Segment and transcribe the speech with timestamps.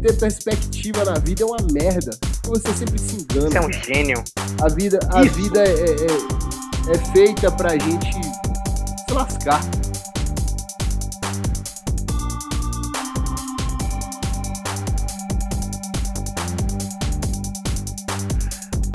[0.00, 2.10] ter perspectiva na vida é uma merda.
[2.44, 3.50] Você sempre se engana.
[3.50, 4.24] Você é um gênio.
[4.62, 5.34] A vida, a Isso.
[5.34, 9.60] vida é, é, é feita pra gente se lascar.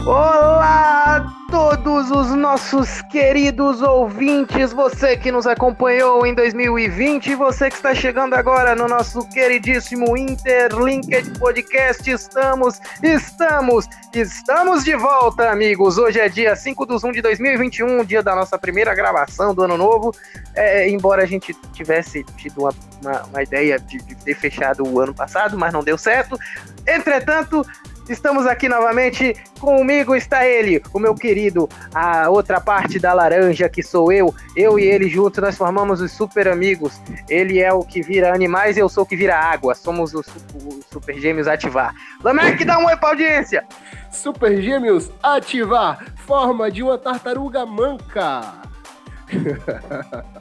[0.06, 7.78] Olá todos os nossos queridos ouvintes, você que nos acompanhou em 2020 e você que
[7.78, 12.12] está chegando agora no nosso queridíssimo Interlinked Podcast.
[12.12, 15.98] Estamos, estamos, estamos de volta, amigos.
[15.98, 19.78] Hoje é dia 5 de 1 de 2021, dia da nossa primeira gravação do ano
[19.78, 20.12] novo.
[20.54, 25.00] É, embora a gente tivesse tido uma, uma- uma ideia de, de ter fechado o
[25.00, 26.38] ano passado, mas não deu certo.
[26.86, 27.66] Entretanto,
[28.10, 29.36] Estamos aqui novamente.
[29.60, 34.34] Comigo está ele, o meu querido, a outra parte da laranja que sou eu.
[34.56, 37.00] Eu e ele juntos nós formamos os super amigos.
[37.28, 39.74] Ele é o que vira animais e eu sou o que vira água.
[39.74, 41.96] Somos os, su- os super gêmeos ativar.
[42.24, 43.64] Lamek, dá um oi pra audiência.
[44.12, 48.54] Super Gêmeos, ativar forma de uma tartaruga manca.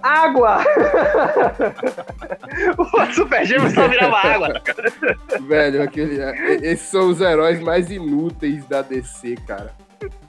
[0.03, 0.59] Água!
[2.79, 4.63] o super gêmeo só virava água.
[5.43, 6.19] Velho, aquele,
[6.67, 9.73] esses são os heróis mais inúteis da DC, cara.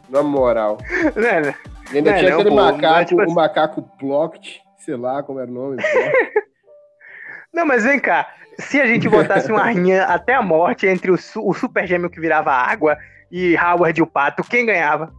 [0.09, 0.78] Na moral.
[1.16, 1.53] Né,
[1.92, 5.22] E ainda Não, tinha não, aquele pô, macaco, tipo o assim- macaco Ploct, sei lá
[5.23, 5.78] como era o nome.
[7.53, 8.28] Não, mas vem cá.
[8.59, 12.09] Se a gente botasse uma rinha até a morte entre o, su- o super gêmeo
[12.09, 12.98] que virava água
[13.31, 15.14] e Howard o Pato, quem ganhava?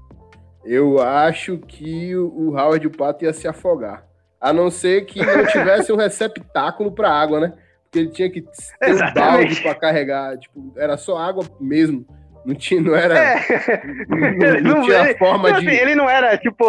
[0.67, 4.05] Eu acho que o Howard o Pato ia se afogar.
[4.41, 7.53] A não ser que não tivesse um receptáculo pra água, né?
[7.85, 10.37] Porque ele tinha que ter um balde pra carregar.
[10.39, 12.05] Tipo, era só água mesmo.
[12.45, 13.19] Não, tinha, não era.
[13.19, 13.83] É.
[14.09, 15.67] Não, não não- tinha ele- forma Não, de.
[15.69, 16.65] assim, ele não era, tipo,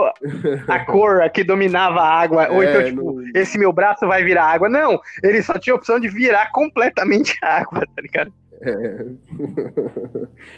[0.67, 4.23] a cor que dominava a água, ou É, então, tipo, não- esse meu braço vai
[4.23, 4.67] virar água.
[4.69, 8.33] Não, ele só tinha a opção de virar completamente água, tá ligado?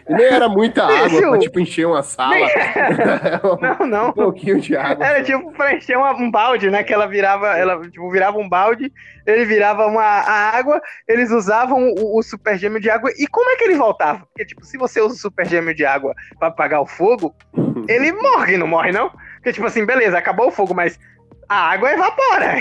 [0.10, 2.36] E nem era muita água Esse pra, tipo, encher uma sala.
[3.80, 4.14] Não, um não.
[4.14, 5.06] pouquinho de água.
[5.06, 5.26] Era só.
[5.26, 6.84] tipo pra encher uma- um balde, né?
[6.84, 8.92] Que ela virava, ela tipo, virava um balde,
[9.26, 13.12] ele virava uma a água, eles usavam o, o super gêmeo de água.
[13.18, 14.20] E como é que ele voltava?
[14.28, 17.36] Porque, tipo, se você usa o super gêmeo de água pra apagar o fogo,
[17.88, 19.12] ele morre, não morre, não?
[19.36, 21.00] Porque, tipo assim, beleza, acabou o fogo, mas
[21.48, 22.56] a água evapora.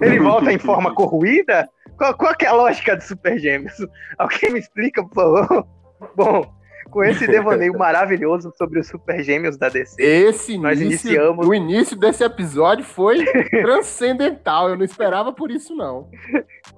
[0.00, 1.68] Ele volta em forma corroída?
[1.96, 3.74] Qual, qual que é a lógica de super gêmeos?
[4.18, 5.66] Alguém me explica, por favor?
[6.16, 6.52] Bom,
[6.90, 11.54] com esse devaneio maravilhoso sobre os super gêmeos da DC, Esse Nós início, iniciamos- o
[11.54, 14.68] início desse episódio foi transcendental.
[14.68, 16.08] Eu não esperava por isso, não.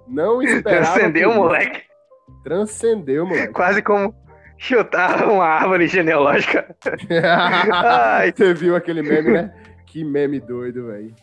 [0.07, 0.93] Não esperava.
[0.93, 1.83] transcendeu, moleque.
[2.45, 3.53] Transcendeu, moleque.
[3.53, 4.15] Quase como
[4.59, 6.75] chutar uma árvore genealógica.
[7.73, 8.33] Ai.
[8.33, 9.55] Você viu aquele meme, né?
[9.87, 11.15] Que meme doido, velho.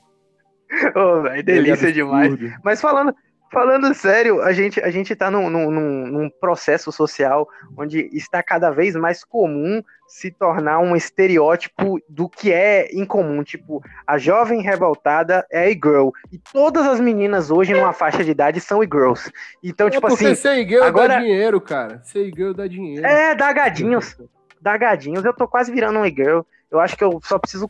[0.96, 2.34] Ô, velho, delícia demais.
[2.64, 3.14] Mas falando,
[3.54, 7.48] falando sério, a gente, a gente tá num, num, num- processo social
[7.78, 13.44] onde está cada vez mais comum se tornar um estereótipo do que é incomum.
[13.44, 16.10] Tipo, a jovem revoltada é e-girl.
[16.32, 19.32] E todas as meninas hoje, numa faixa de idade, são e-girls.
[19.64, 22.02] Então, É tipo assim, ser girl agora- dá dinheiro, cara.
[22.04, 23.06] Ser girl dá dinheiro.
[23.06, 24.18] é, dá gadinhos.
[24.62, 25.24] Dá gadinhos.
[25.24, 26.42] Eu tô quase virando um e-girl.
[26.72, 27.70] Eu acho que eu só preciso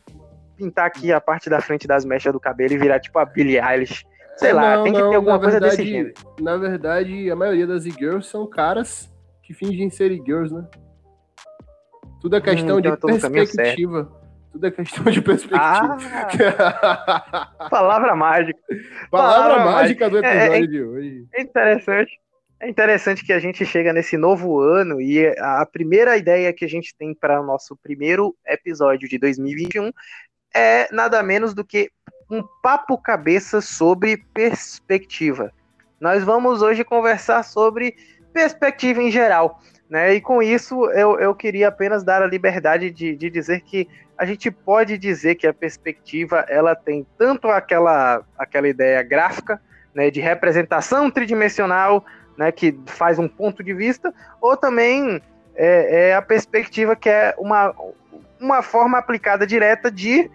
[0.56, 3.58] pintar aqui a parte da frente das mechas do cabelo e virar tipo a Billie
[3.60, 4.04] Eilish.
[4.36, 6.14] Sei É, lá, não, tem que não, ter alguma coisa verdade, desse gênero.
[6.40, 9.10] Na verdade, a maioria das e-girls são caras
[9.42, 10.66] que fingem ser e-girls, né?
[12.20, 13.32] Tudo é questão Hum, de então certo.
[13.32, 14.12] perspectiva.
[14.50, 15.60] Tudo é questão de perspectiva.
[15.60, 15.96] Ah,
[17.70, 18.58] palavra mágica.
[19.10, 21.26] Palavra palavra mágica do É, é, episódio de hoje.
[21.34, 22.20] É interessante.
[22.60, 26.68] É interessante que a gente chega nesse novo ano e a primeira ideia que a
[26.68, 29.90] gente tem para o nosso primeiro episódio de 2021
[30.54, 31.90] é nada menos do que
[32.34, 35.52] um papo cabeça sobre perspectiva.
[36.00, 37.96] Nós vamos hoje conversar sobre
[38.32, 39.60] perspectiva em geral.
[39.88, 40.14] Né?
[40.14, 44.24] E com isso eu, eu queria apenas dar a liberdade de, de dizer que a
[44.24, 49.60] gente pode dizer que a perspectiva ela tem tanto aquela, aquela ideia gráfica
[49.94, 52.04] né, de representação tridimensional
[52.36, 55.22] né, que faz um ponto de vista, ou também
[55.54, 57.72] é, é a perspectiva que é uma,
[58.40, 60.28] uma forma aplicada direta de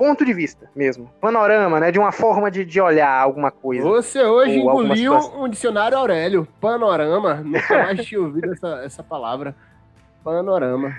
[0.00, 3.86] ponto de vista mesmo, panorama, né, de uma forma de, de olhar alguma coisa.
[3.86, 6.48] Você hoje engoliu um dicionário Aurélio.
[6.58, 7.34] Panorama.
[7.44, 9.54] Nunca mais tinha ouvido essa, essa palavra.
[10.24, 10.96] Panorama.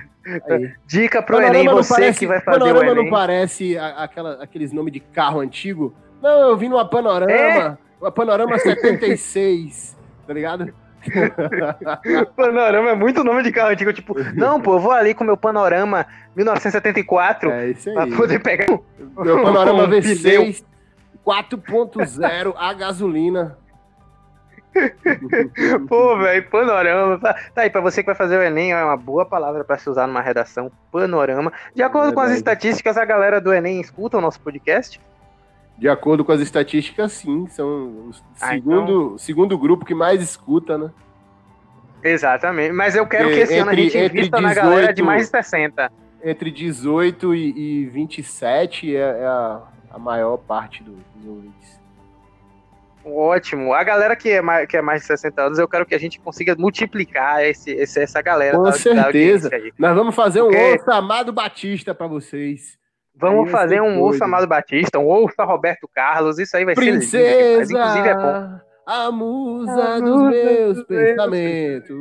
[0.47, 0.71] Aí.
[0.85, 4.99] Dica pro Enem, você que vai fazer o panorama não parece aquela, aqueles nomes de
[4.99, 5.95] carro antigo?
[6.21, 7.31] Não, eu vi numa Panorama.
[7.31, 7.77] É?
[7.99, 9.97] Uma Panorama 76.
[10.27, 10.71] tá ligado?
[12.35, 15.37] Panorama é muito nome de carro antigo, tipo, não, pô, eu vou ali com meu
[15.37, 16.05] panorama
[16.35, 18.15] 1974 É isso pra aí.
[18.15, 18.65] poder pegar
[19.17, 20.01] Meu Panorama um pneu.
[20.01, 20.63] V6
[21.25, 23.57] 4.0 a gasolina.
[25.87, 27.19] Pô, velho, panorama.
[27.19, 29.89] Tá aí, pra você que vai fazer o Enem, é uma boa palavra para se
[29.89, 30.71] usar numa redação.
[30.91, 31.51] Panorama.
[31.75, 34.99] De acordo é com as estatísticas, a galera do Enem escuta o nosso podcast?
[35.81, 37.47] De acordo com as estatísticas, sim.
[37.47, 39.17] São o ah, segundo, então...
[39.17, 40.91] segundo grupo que mais escuta, né?
[42.03, 42.71] Exatamente.
[42.71, 45.23] Mas eu quero que esse entre, ano a gente invista 18, na galera de mais
[45.23, 45.91] de 60.
[46.23, 51.81] Entre 18 e, e 27 é, é a, a maior parte do, dos ouvintes.
[53.03, 53.73] Ótimo.
[53.73, 55.99] A galera que é, mais, que é mais de 60 anos, eu quero que a
[55.99, 58.55] gente consiga multiplicar esse, esse essa galera.
[58.55, 59.49] Com da, certeza.
[59.49, 60.57] Da Nós vamos fazer Porque...
[60.57, 62.79] um Ouça Amado Batista para vocês.
[63.21, 67.09] Vamos aí fazer um Ouça Amado Batista, um Ouça Roberto Carlos, isso aí vai Princesa,
[67.09, 68.59] ser Princesa, inclusive é bom.
[68.87, 71.95] A musa a dos meus pensamentos.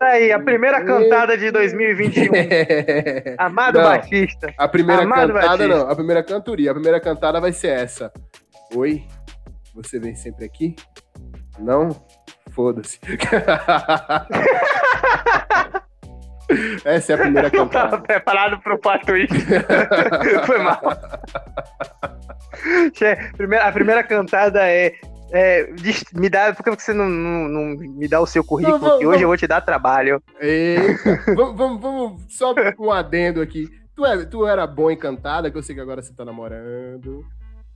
[0.00, 2.32] Tá aí, a primeira cantada de 2021.
[3.38, 4.52] Amado não, Batista.
[4.58, 5.68] A primeira Amado cantada Batista.
[5.68, 6.70] não, a primeira cantoria.
[6.70, 8.10] A primeira cantada vai ser essa.
[8.74, 9.04] Oi,
[9.74, 10.74] você vem sempre aqui?
[11.58, 11.90] Não?
[12.50, 12.98] Foda-se.
[16.84, 17.90] Essa é a primeira cantada.
[17.90, 19.06] Tava preparado pro pato
[20.46, 20.80] Foi mal.
[23.62, 24.94] a primeira cantada é
[25.36, 25.68] é,
[26.14, 28.78] me dá, por que você não, não, não, me dá o seu currículo?
[28.78, 29.22] Não, vamos, que hoje vamos.
[29.22, 30.22] eu vou te dar trabalho.
[31.34, 33.68] vamos, vamos, vamos, só um adendo aqui.
[33.96, 37.24] Tu, é, tu era bom encantada, que eu sei que agora você tá namorando.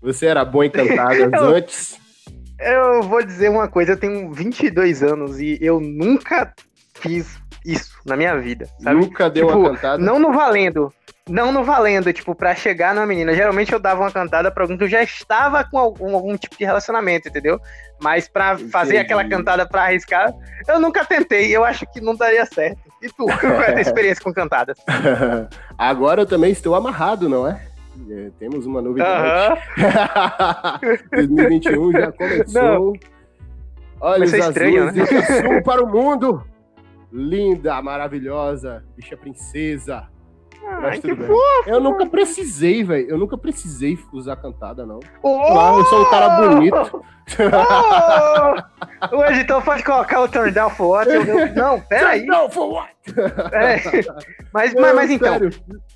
[0.00, 1.98] Você era bom encantada antes?
[2.60, 6.54] Eu vou dizer uma coisa, eu tenho 22 anos e eu nunca
[6.94, 9.00] fiz isso na minha vida, sabe?
[9.00, 10.02] Nunca deu tipo, uma cantada?
[10.02, 10.92] Não no valendo,
[11.28, 13.34] não no valendo, tipo, pra chegar numa menina.
[13.34, 16.56] Geralmente eu dava uma cantada pra alguém que eu já estava com algum, algum tipo
[16.56, 17.60] de relacionamento, entendeu?
[18.00, 18.70] Mas pra Entendi.
[18.70, 20.32] fazer aquela cantada pra arriscar,
[20.66, 21.54] eu nunca tentei.
[21.54, 22.80] Eu acho que não daria certo.
[23.02, 24.78] E tu, qual é a tua experiência com cantadas?
[25.76, 27.60] Agora eu também estou amarrado, não é?
[28.10, 29.60] É, temos uma novidade.
[29.76, 30.96] Uhum.
[31.26, 32.62] 2021 já começou.
[32.62, 32.92] Não.
[34.00, 35.04] Olhos azuis, estranho, né?
[35.04, 36.42] sul para o mundo.
[37.12, 40.08] Linda, maravilhosa, bicha princesa.
[40.66, 41.38] Ai, que fofo.
[41.66, 43.08] Eu nunca precisei, velho.
[43.08, 45.00] Eu nunca precisei usar cantada, não.
[45.22, 45.54] Oh!
[45.54, 47.04] Lá, eu sou um cara bonito.
[49.10, 49.16] Oh!
[49.16, 51.10] o editor pode colocar o turn down for what?
[51.10, 52.20] Eu, não, peraí.
[52.20, 52.92] Turn down for what?
[53.52, 53.80] É.
[54.52, 55.38] Mas, mas, mas então,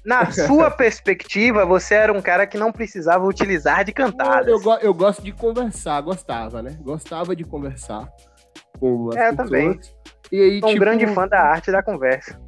[0.05, 4.47] na sua perspectiva, você era um cara que não precisava utilizar de cantadas.
[4.47, 6.79] Eu, eu, eu gosto de conversar, gostava, né?
[6.83, 8.09] Gostava de conversar
[8.79, 9.37] com as é, pessoas.
[9.37, 9.81] também.
[10.33, 12.41] E aí, Sou um tipo, grande fã da arte da conversa.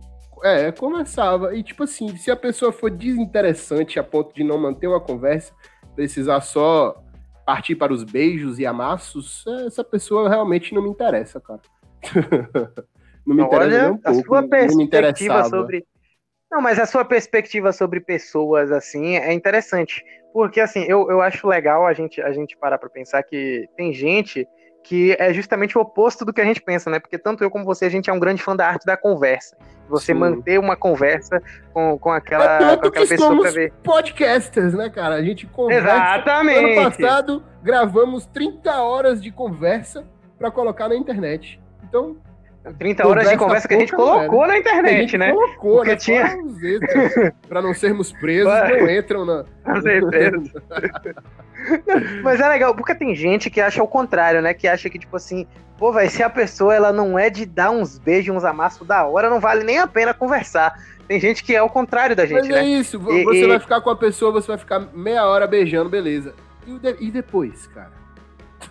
[0.43, 1.55] É, conversava.
[1.55, 5.53] E tipo assim, se a pessoa for desinteressante a ponto de não manter uma conversa,
[5.95, 6.99] precisar só
[7.45, 11.61] partir para os beijos e amassos, essa pessoa realmente não me interessa, cara.
[13.27, 14.21] não me interessa Olha, um pouco.
[14.21, 15.87] A sua perspectiva sobre.
[16.51, 20.03] Não, mas a sua perspectiva sobre pessoas assim é interessante.
[20.33, 23.93] Porque assim, eu, eu acho legal a gente, a gente parar para pensar que tem
[23.93, 24.47] gente
[24.85, 27.01] que é justamente o oposto do que a gente pensa, né?
[27.01, 29.57] Porque tanto eu como você, a gente é um grande fã da arte da conversa.
[29.89, 30.19] Você Sim.
[30.19, 31.43] manter uma conversa
[31.73, 33.73] com, com aquela, é com aquela pessoa pra ver.
[33.83, 35.15] podcasters, né, cara?
[35.15, 35.89] A gente conversa.
[35.89, 36.79] Exatamente.
[36.79, 40.05] Ano passado, gravamos 30 horas de conversa
[40.39, 41.59] para colocar na internet.
[41.83, 42.19] Então,
[42.73, 44.53] 30 horas de conversa que a gente colocou velho.
[44.53, 45.33] na internet, né?
[45.33, 45.97] Colocou, Porque né?
[45.97, 46.39] tinha.
[47.49, 49.45] Para não sermos presos, não entram na.
[49.65, 50.63] Com certeza.
[52.23, 54.55] Mas é legal, porque tem gente que acha o contrário, né?
[54.55, 55.47] Que acha que, tipo assim,
[55.79, 59.05] pô, vai se a pessoa ela não é de dar uns beijos, uns amassos da
[59.07, 60.75] hora, não vale nem a pena conversar.
[61.07, 62.65] Tem gente que é o contrário da gente, Mas é né?
[62.65, 63.47] isso, e, você e...
[63.47, 66.35] vai ficar com a pessoa, você vai ficar meia hora beijando, beleza.
[66.67, 66.97] E, de...
[66.99, 68.04] e depois, cara?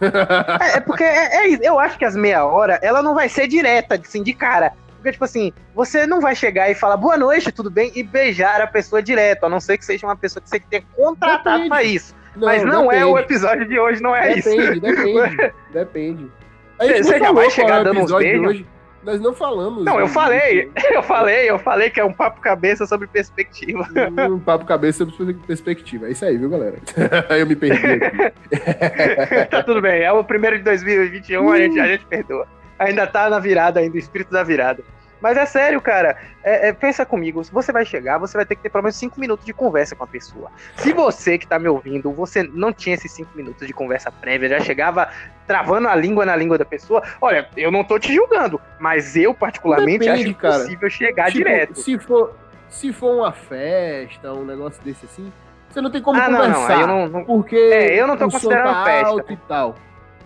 [0.01, 3.47] É, é, porque é, é, eu acho que as meia hora, ela não vai ser
[3.47, 4.73] direta, assim, de cara.
[4.95, 8.61] Porque, tipo assim, você não vai chegar e falar boa noite, tudo bem, e beijar
[8.61, 11.83] a pessoa direto, a não ser que seja uma pessoa que você tenha contratado para
[11.83, 12.15] isso.
[12.35, 13.01] Não, Mas não depende.
[13.01, 14.79] é o episódio de hoje, não é depende, isso.
[14.79, 16.31] Depende, depende.
[16.79, 18.65] Você já vai chegar dando uns beijos?
[19.03, 19.83] Nós não falamos.
[19.83, 23.87] Não, eu falei, eu falei, eu falei que é um papo cabeça sobre perspectiva.
[24.29, 26.07] Um papo cabeça sobre perspectiva.
[26.07, 26.77] É isso aí, viu, galera?
[27.37, 29.47] eu me perdi aqui.
[29.49, 31.51] tá tudo bem, é o primeiro de 2021, uh.
[31.51, 32.47] a, gente, a gente perdoa.
[32.79, 34.83] Ainda tá na virada, ainda, o espírito da virada.
[35.23, 36.17] Mas é sério, cara.
[36.43, 37.41] É, é, pensa comigo.
[37.45, 39.95] Se você vai chegar, você vai ter que ter pelo menos 5 minutos de conversa
[39.95, 40.51] com a pessoa.
[40.75, 44.49] Se você que tá me ouvindo, você não tinha esses 5 minutos de conversa prévia,
[44.49, 45.09] já chegava
[45.47, 49.33] travando a língua na língua da pessoa, olha, eu não tô te julgando, mas eu
[49.33, 50.59] particularmente Depende, acho cara.
[50.59, 51.79] possível chegar tipo, direto.
[51.79, 52.35] Se for,
[52.67, 55.31] se for uma festa, um negócio desse assim,
[55.69, 56.85] você não tem como ah, conversar.
[56.85, 59.07] Não, não, não, porque é, eu não tô considerando tá festa.
[59.07, 59.75] alto e tal.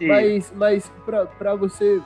[0.01, 2.01] Mas, mas pra, pra você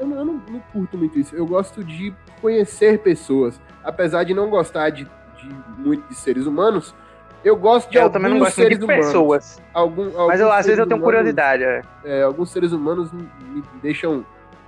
[0.00, 1.34] eu, não, eu não, não, curto muito isso.
[1.34, 2.14] Eu gosto de
[2.44, 3.58] conhecer pessoas.
[3.82, 6.94] Apesar de não gostar de, de muito de seres humanos,
[7.42, 9.62] Eu gosto de eu também não gosto de pessoas.
[9.72, 11.62] Algum, mas eu, às vezes eu tenho humanos, curiosidade.
[11.62, 11.82] É.
[12.04, 13.28] É, alguns seres humanos me,
[13.82, 14.26] deixam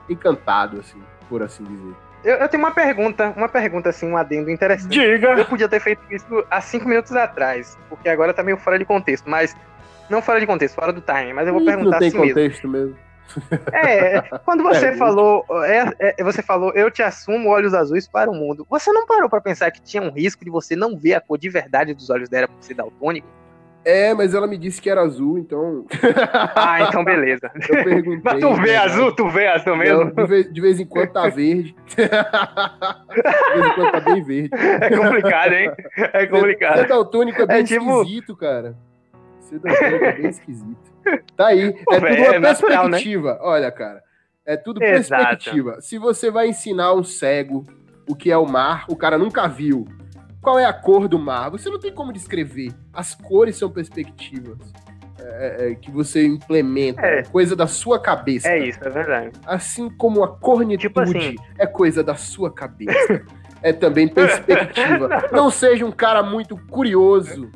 [0.09, 1.95] encantado, assim, por assim dizer.
[2.25, 4.93] Eu, eu, tenho uma pergunta, uma pergunta assim, um adendo interessante.
[4.93, 5.29] Diga!
[5.39, 8.85] Eu podia ter feito isso há cinco minutos atrás, porque agora tá meio fora de
[8.85, 9.55] contexto, mas.
[10.09, 12.69] Não fora de contexto, fora do time, mas eu vou perguntar não tem assim contexto
[12.69, 12.89] mesmo.
[12.89, 13.07] mesmo.
[13.73, 18.31] É, quando você é, falou, é, é, você falou, eu te assumo olhos azuis para
[18.31, 18.67] o mundo.
[18.71, 21.39] Você não parou para pensar que tinha um risco de você não ver a cor
[21.39, 23.27] de verdade dos olhos dela por ser daltônico?
[23.85, 25.87] É, mas ela me disse que era azul, então.
[26.57, 27.49] Ah, então beleza.
[27.55, 28.21] Eu perguntei.
[28.25, 28.77] Mas tu vê né?
[28.79, 30.11] azul, tu vê azul mesmo?
[30.11, 31.77] de, vez, de, vez, em quando tá verde.
[31.87, 34.51] de vez em quando tá bem verde.
[34.53, 35.71] É complicado, hein?
[35.97, 36.79] É complicado.
[36.79, 38.03] Ser daltônico é bem é tipo...
[38.03, 38.77] esquisito, cara.
[39.39, 40.96] Ser daltônico é bem esquisito.
[41.37, 41.73] Tá aí.
[41.85, 42.89] Pô, é véio, tudo uma é perspectiva.
[42.89, 43.39] Natural, né?
[43.41, 44.03] Olha, cara.
[44.45, 45.23] É tudo Exato.
[45.25, 45.81] perspectiva.
[45.81, 47.67] Se você vai ensinar um cego
[48.09, 49.87] o que é o mar, o cara nunca viu
[50.41, 51.51] qual é a cor do mar.
[51.51, 52.73] Você não tem como descrever.
[52.93, 54.59] As cores são perspectivas.
[55.19, 57.25] É, é, é que você implementa, é.
[57.25, 58.49] coisa da sua cabeça.
[58.49, 59.33] É isso, é verdade.
[59.45, 61.35] Assim como a cornitude tipo assim.
[61.59, 63.25] é coisa da sua cabeça.
[63.63, 65.09] é também perspectiva.
[65.33, 67.51] não seja um cara muito curioso,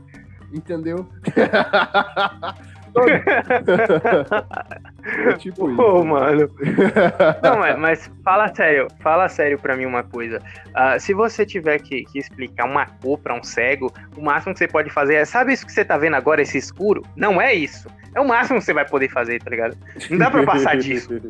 [0.53, 1.07] entendeu?
[5.29, 5.77] é tipo isso.
[5.77, 6.51] Pô, mano.
[7.43, 10.41] Não, mas, mas, fala sério, fala sério pra mim uma coisa.
[10.69, 14.59] Uh, se você tiver que, que, explicar uma cor pra um cego, o máximo que
[14.59, 17.03] você pode fazer é, sabe isso que você tá vendo agora, esse escuro?
[17.17, 17.89] Não é isso.
[18.15, 19.77] É o máximo que você vai poder fazer, tá ligado?
[20.11, 21.11] Não dá pra passar disso.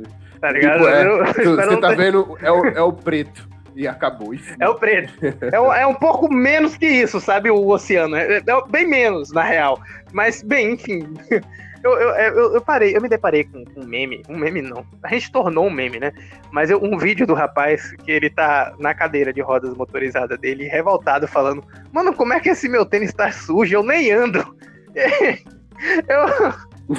[0.40, 0.78] Tá ligado?
[0.78, 1.96] Tipo, é, eu, você tá ter...
[1.98, 4.34] vendo, é o, é o preto e acabou.
[4.34, 4.54] Enfim.
[4.60, 5.12] É o preto.
[5.52, 7.50] É, um, é, um pouco menos que isso, sabe?
[7.50, 8.16] O oceano.
[8.16, 9.80] É, é, bem menos, na real.
[10.12, 11.14] Mas, bem, enfim.
[11.82, 15.08] Eu, eu, eu, eu, parei, eu me deparei com um meme, um meme não, a
[15.08, 16.12] gente tornou um meme, né?
[16.50, 21.26] Mas um vídeo do rapaz que ele tá na cadeira de rodas motorizada dele, revoltado,
[21.26, 23.74] falando: Mano, como é que esse meu tênis tá sujo?
[23.74, 24.44] Eu nem ando.
[24.94, 26.52] eu,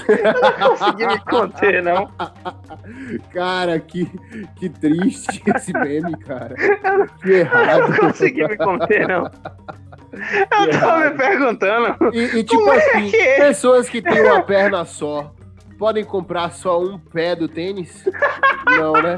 [0.07, 2.09] eu não consegui me conter, não.
[3.33, 4.05] Cara, que,
[4.55, 6.55] que triste esse meme, cara.
[7.21, 7.81] Que errado.
[7.81, 9.29] Eu não consegui me conter, não.
[10.13, 11.97] Eu tava me perguntando.
[12.13, 13.37] E, e tipo é assim, que é?
[13.37, 15.33] pessoas que têm uma perna só
[15.77, 18.05] podem comprar só um pé do tênis?
[18.65, 19.15] Não, né?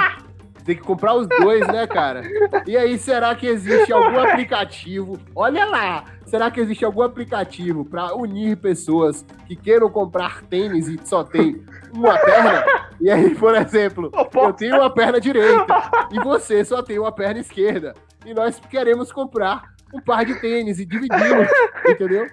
[0.65, 2.21] Tem que comprar os dois, né, cara?
[2.65, 5.19] E aí, será que existe algum aplicativo?
[5.35, 6.05] Olha lá!
[6.25, 11.63] Será que existe algum aplicativo para unir pessoas que queiram comprar tênis e só tem
[11.93, 12.65] uma perna?
[12.99, 15.65] E aí, por exemplo, eu tenho uma perna direita
[16.11, 17.93] e você só tem uma perna esquerda.
[18.25, 21.47] E nós queremos comprar um par de tênis e dividimos,
[21.87, 22.27] entendeu?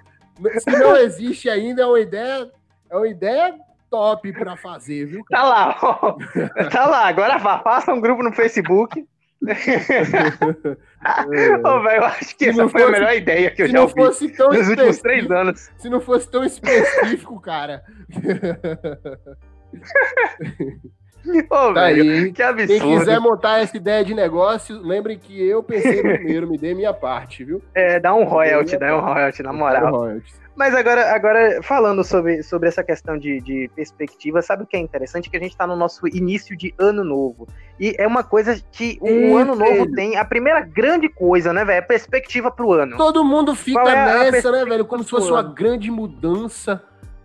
[0.61, 2.51] Se não existe ainda, é uma ideia,
[2.89, 3.55] é uma ideia
[3.91, 5.25] top para fazer, viu?
[5.25, 5.43] Cara?
[5.43, 6.17] Tá lá, ó.
[6.71, 7.09] tá lá.
[7.09, 9.07] Agora faça um grupo no Facebook.
[9.47, 9.53] é.
[11.67, 14.03] Ô, velho, eu acho que essa foi fosse, a melhor ideia que eu já ouvi
[14.03, 15.71] nos últimos três anos.
[15.79, 17.83] Se não fosse tão específico, cara.
[21.51, 22.33] Ô, tá velho, aí.
[22.33, 22.81] Que absurdo.
[22.81, 26.93] Quem quiser montar essa ideia de negócio, lembre que eu pensei primeiro, me dê minha
[26.93, 27.63] parte, viu?
[27.75, 29.91] É, dá um royalty, dá um royalty, na moral.
[29.91, 30.41] Royalty.
[30.61, 34.81] Mas agora, agora falando sobre, sobre essa questão de, de perspectiva, sabe o que é
[34.81, 35.31] interessante?
[35.31, 37.49] Que a gente está no nosso início de ano novo.
[37.79, 39.95] E é uma coisa que o, ano novo velho.
[39.95, 40.19] tem.
[40.19, 41.79] A primeira grande coisa, né, velho?
[41.79, 42.99] É perspectiva pro ano.
[42.99, 44.85] Todo mundo fica é nessa, né, velho?
[44.85, 46.83] Como se fosse uma grande mudança.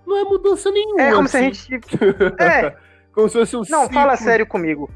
[0.08, 1.02] Não é mudança nenhuma.
[1.02, 1.32] É como assim.
[1.32, 1.68] se a assim.
[1.70, 1.98] gente.
[2.40, 2.76] É.
[3.16, 3.94] como se fosse um Não, ciclo.
[3.94, 4.90] fala sério comigo.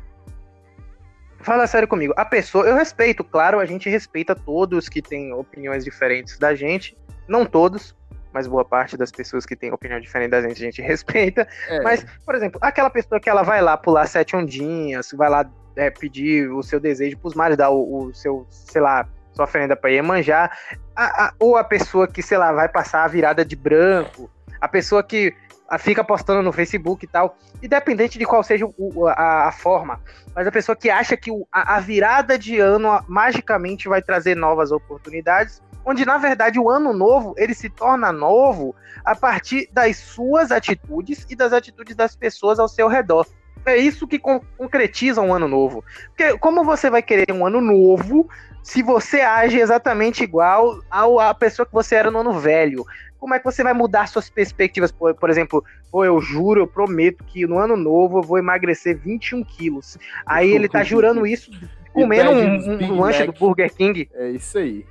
[1.39, 2.13] Fala sério comigo.
[2.17, 6.97] A pessoa, eu respeito, claro, a gente respeita todos que têm opiniões diferentes da gente.
[7.27, 7.95] Não todos,
[8.33, 11.47] mas boa parte das pessoas que têm opinião diferente da gente, a gente respeita.
[11.69, 11.81] É.
[11.81, 15.89] Mas, por exemplo, aquela pessoa que ela vai lá pular sete ondinhas, vai lá é,
[15.89, 19.89] pedir o seu desejo pros mares, dar o, o, seu, sei lá, sua oferenda pra
[19.89, 20.51] Iemanjá,
[20.93, 24.67] a, a, ou a pessoa que, sei lá, vai passar a virada de branco, a
[24.67, 25.33] pessoa que
[25.77, 29.99] fica postando no Facebook e tal, independente de qual seja o, a, a, forma,
[30.33, 34.35] mas a pessoa que acha que o, a, a virada de ano magicamente vai trazer
[34.35, 39.97] novas oportunidades, onde na verdade o ano novo ele se torna novo a partir das
[39.97, 43.25] suas atitudes e das atitudes das pessoas ao seu redor.
[43.65, 45.83] É isso que con concretiza um ano novo.
[46.07, 48.29] Porque como você vai querer um ano novo
[48.63, 52.85] se você age exatamente igual à pessoa que você era no ano velho?
[53.19, 54.91] Como é que você vai mudar suas perspectivas?
[54.91, 58.97] Por, por exemplo, pô, eu juro, eu prometo que no ano novo eu vou emagrecer
[58.97, 59.97] 21 quilos.
[60.25, 61.51] Aí ele tá jurando isso
[61.93, 64.09] comendo um, um, um lanche do Burger King.
[64.13, 64.85] É isso aí.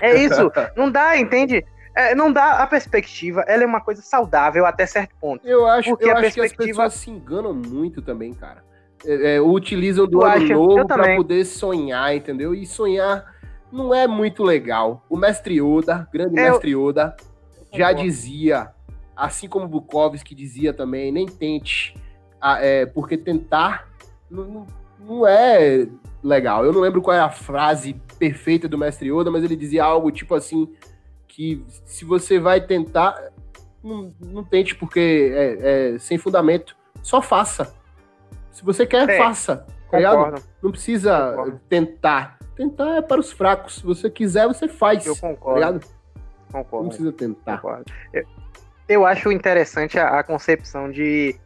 [0.00, 0.50] É isso.
[0.76, 1.64] Não dá, entende?
[1.94, 5.46] É, não dá a perspectiva, ela é uma coisa saudável até certo ponto.
[5.46, 6.64] Eu acho, porque eu a acho perspectiva...
[6.64, 8.62] que as pessoas se enganam muito também, cara.
[9.04, 12.54] É, é, utilizam do ano acho, novo para poder sonhar, entendeu?
[12.54, 13.34] E sonhar
[13.72, 15.04] não é muito legal.
[15.08, 17.16] O mestre Yoda, grande é, mestre Yoda,
[17.72, 18.70] já dizia,
[19.16, 21.94] assim como Bukowski dizia também, nem tente,
[22.42, 23.88] é, porque tentar
[24.30, 24.66] não,
[24.98, 25.86] não é
[26.22, 26.64] legal.
[26.64, 30.10] Eu não lembro qual é a frase perfeita do mestre Yoda, mas ele dizia algo
[30.10, 30.68] tipo assim,
[31.26, 33.32] que se você vai tentar,
[33.82, 37.74] não, não tente porque é, é sem fundamento, só faça.
[38.50, 39.66] Se você quer, é, faça.
[39.90, 39.98] Tá
[40.62, 41.60] não precisa concordo.
[41.68, 42.38] tentar.
[42.54, 43.76] Tentar é para os fracos.
[43.76, 45.04] Se você quiser, você faz.
[45.06, 45.80] Eu concordo.
[45.80, 45.86] Tá
[46.50, 46.84] concordo.
[46.84, 47.62] Não precisa tentar.
[48.12, 48.24] Eu,
[48.88, 51.36] eu, acho interessante a, a concepção de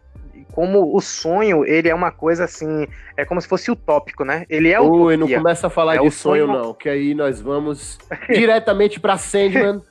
[0.52, 4.44] como o sonho, ele é uma coisa assim, é como se fosse utópico, né?
[4.48, 7.14] Ele é o Ui, não começa a falar é de sonho, sonho, não, que aí
[7.14, 9.82] nós vamos diretamente para Sandman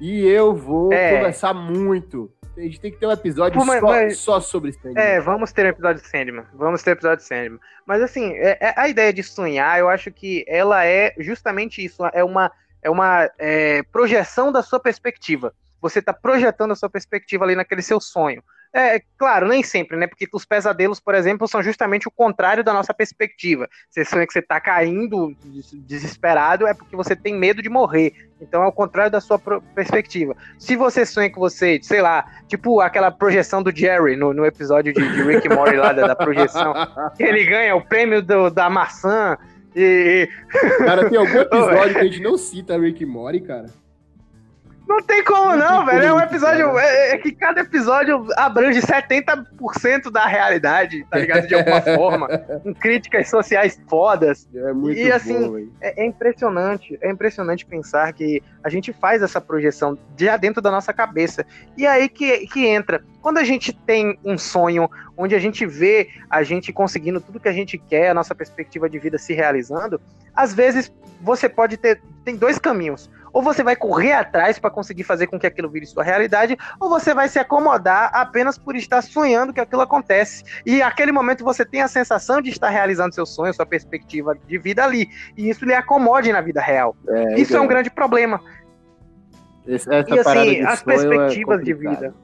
[0.00, 1.16] e eu vou é.
[1.16, 2.30] conversar muito.
[2.56, 5.02] A gente tem que ter um episódio Pô, mas, só, mas, só, sobre Sandman.
[5.02, 6.44] É, vamos ter um episódio de Sandman.
[6.54, 7.60] Vamos ter um episódio de Sandman.
[7.86, 12.04] Mas assim, é, é, a ideia de sonhar, eu acho que ela é justamente isso.
[12.12, 12.50] É uma,
[12.82, 15.52] é uma é, projeção da sua perspectiva.
[15.80, 18.42] Você está projetando a sua perspectiva ali naquele seu sonho.
[18.72, 20.06] É, claro, nem sempre, né?
[20.06, 23.68] Porque os pesadelos, por exemplo, são justamente o contrário da nossa perspectiva.
[23.90, 25.36] Você sonha que você tá caindo
[25.86, 28.12] desesperado, é porque você tem medo de morrer.
[28.40, 29.40] Então é o contrário da sua
[29.74, 30.36] perspectiva.
[30.56, 34.92] Se você sonha que você, sei lá, tipo aquela projeção do Jerry no, no episódio
[34.94, 36.72] de, de Rick Morty lá da, da, projeção,
[37.16, 39.36] que ele ganha o prêmio do, da maçã.
[39.74, 40.28] E...
[40.78, 43.70] Cara, tem algum episódio que a gente não cita Rick Morty, cara?
[44.90, 46.04] Não tem como não, velho.
[46.04, 46.76] É um episódio.
[46.76, 51.46] É, é, que cada episódio abrange 70% da realidade, tá ligado?
[51.46, 52.26] De alguma forma.
[52.60, 54.48] Com críticas sociais fodas.
[54.52, 56.98] É muito E assim, bom, é, é, impressionante.
[57.00, 61.46] É impressionante pensar que a gente faz essa projeção já dentro da nossa cabeça.
[61.76, 63.00] E aí que, que entra.
[63.22, 67.48] Quando a gente tem um sonho onde a gente vê a gente conseguindo tudo que
[67.48, 70.00] a gente quer, a nossa perspectiva de vida se realizando,
[70.34, 72.02] às vezes você pode ter.
[72.24, 75.86] Tem dois caminhos ou você vai correr atrás para conseguir fazer com que aquilo vire
[75.86, 80.44] sua realidade, ou você vai se acomodar apenas por estar sonhando que aquilo acontece.
[80.64, 84.58] E aquele momento você tem a sensação de estar realizando seu sonho, sua perspectiva de
[84.58, 85.08] vida ali.
[85.36, 86.96] E isso lhe acomode na vida real.
[87.08, 88.40] É, isso é um grande problema.
[89.66, 92.14] Essa e assim, as é perspectivas é de vida.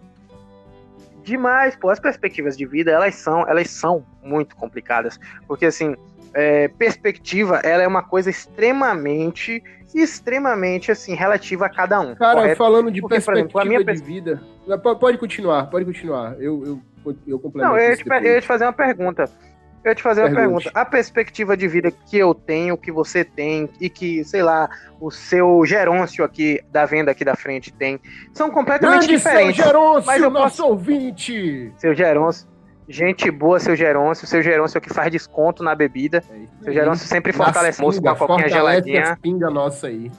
[1.23, 5.19] Demais, pô, as perspectivas de vida, elas são, elas são muito complicadas.
[5.47, 5.97] Porque assim,
[6.37, 9.63] é, perspectiva, ela é uma coisa extremamente,
[9.95, 12.15] extremamente, assim, relativa a cada um.
[12.15, 12.59] Cara, correto?
[12.59, 14.01] falando de Porque, perspectiva exemplo, de pers...
[14.03, 14.43] vida...
[15.01, 16.37] Pode continuar, pode continuar.
[16.39, 19.31] Eu, eu, eu complemento Não, eu ia, te, eu ia te fazer uma pergunta.
[19.83, 20.41] Eu ia te fazer Pergunte.
[20.41, 20.71] uma pergunta.
[20.75, 24.69] A perspectiva de vida que eu tenho, que você tem, e que, sei lá,
[25.01, 28.01] o seu Gerôncio aqui da venda aqui da frente tem,
[28.35, 29.57] são completamente Grande diferentes.
[29.57, 30.69] Seu Gerôncio, mas eu nosso posso...
[30.71, 31.73] ouvinte!
[31.79, 32.49] Seu Gerôncio.
[32.89, 34.27] Gente boa, seu Gerôncio.
[34.27, 36.23] Seu Gerôncio é o que faz desconto na bebida.
[36.31, 39.19] É seu Gerôncio sempre fortalece moço com a coquinha geladinha.
[39.21, 40.11] pinga nossa aí.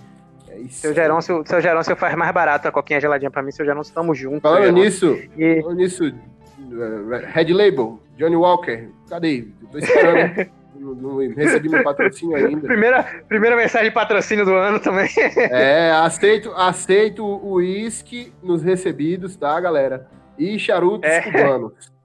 [0.50, 0.82] É isso.
[0.82, 3.52] Seu Gerôncio, seu Gerôncio faz mais barato a coquinha geladinha pra mim.
[3.52, 4.42] Seu Gerôncio, tamo junto.
[4.42, 5.62] Falando nisso, e...
[5.62, 9.48] falando nisso, uh, Red Label, Johnny Walker, cadê?
[9.72, 10.50] Tô esperando.
[10.76, 12.68] não, não, recebi meu patrocínio ainda.
[12.68, 15.10] Primeira, primeira mensagem de patrocínio do ano também.
[15.38, 20.08] é, aceito, aceito o uísque nos recebidos, tá, galera?
[20.38, 21.22] E charutos é.
[21.22, 21.97] cubanos.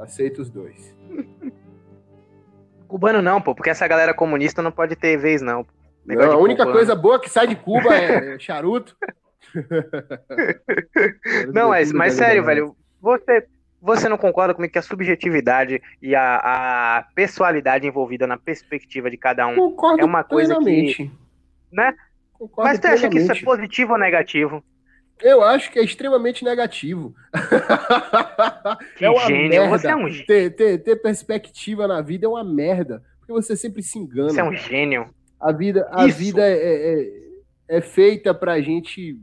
[0.00, 0.96] Aceito os dois.
[2.86, 5.66] Cubano não, pô, porque essa galera comunista não pode ter vez, não.
[6.06, 6.78] não a única cubano.
[6.78, 8.96] coisa boa que sai de Cuba é charuto.
[11.52, 13.46] não, mas, mas sério, velho, você,
[13.80, 16.36] você não concorda comigo que a subjetividade e a,
[16.98, 20.94] a pessoalidade envolvida na perspectiva de cada um Concordo é uma coisa plenamente.
[20.94, 21.10] que.
[21.70, 21.94] Né?
[22.32, 24.62] Concordo mas você acha que isso é positivo ou negativo?
[25.20, 27.14] Eu acho que é extremamente negativo.
[28.96, 29.78] Que é uma gênio, merda.
[29.78, 33.02] Você é um ter, ter, ter perspectiva na vida é uma merda.
[33.18, 34.30] Porque você sempre se engana.
[34.30, 35.10] Você é um gênio.
[35.40, 39.20] A vida, a vida é, é, é, é feita pra gente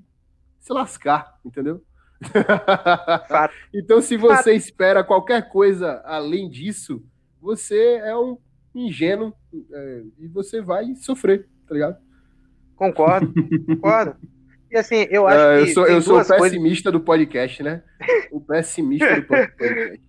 [0.59, 1.83] se lascar, entendeu?
[3.73, 4.49] então, se você Fato.
[4.49, 7.03] espera qualquer coisa além disso,
[7.41, 8.37] você é um
[8.73, 9.33] ingênuo
[9.71, 11.97] é, e você vai sofrer, tá ligado?
[12.75, 13.33] Concordo,
[13.65, 14.17] concordo.
[14.71, 16.91] E assim, eu acho eu sou, eu sou o pessimista coisas...
[16.91, 17.83] do podcast, né?
[18.31, 20.01] O pessimista do podcast.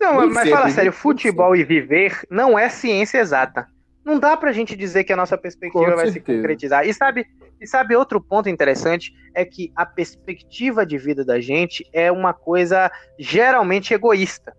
[0.00, 3.66] Não, Nem mas fala sério, futebol e viver não é ciência exata.
[4.04, 6.24] Não dá pra gente dizer que a nossa perspectiva Com vai certeza.
[6.24, 6.88] se concretizar.
[6.88, 7.26] E sabe,
[7.60, 9.12] e sabe outro ponto interessante?
[9.34, 14.54] É que a perspectiva de vida da gente é uma coisa geralmente egoísta.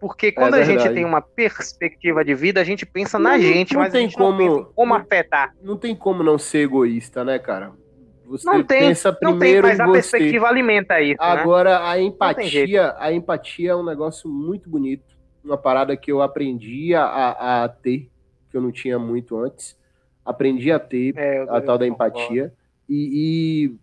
[0.00, 3.38] Porque quando é a gente tem uma perspectiva de vida, a gente pensa não, na
[3.38, 5.54] gente, não mas tem a gente como, não pensa como afetar.
[5.62, 7.72] Não tem como não ser egoísta, né, cara?
[8.38, 11.20] Você não tem, pensa primeiro não tem, mas a perspectiva alimenta isso.
[11.20, 11.26] Né?
[11.26, 11.86] Agora, né?
[11.86, 15.14] a empatia, a empatia é um negócio muito bonito.
[15.44, 18.10] Uma parada que eu aprendi a, a ter,
[18.50, 19.78] que eu não tinha muito antes.
[20.24, 22.52] Aprendi a ter é, a tal da empatia.
[22.88, 23.76] E, e,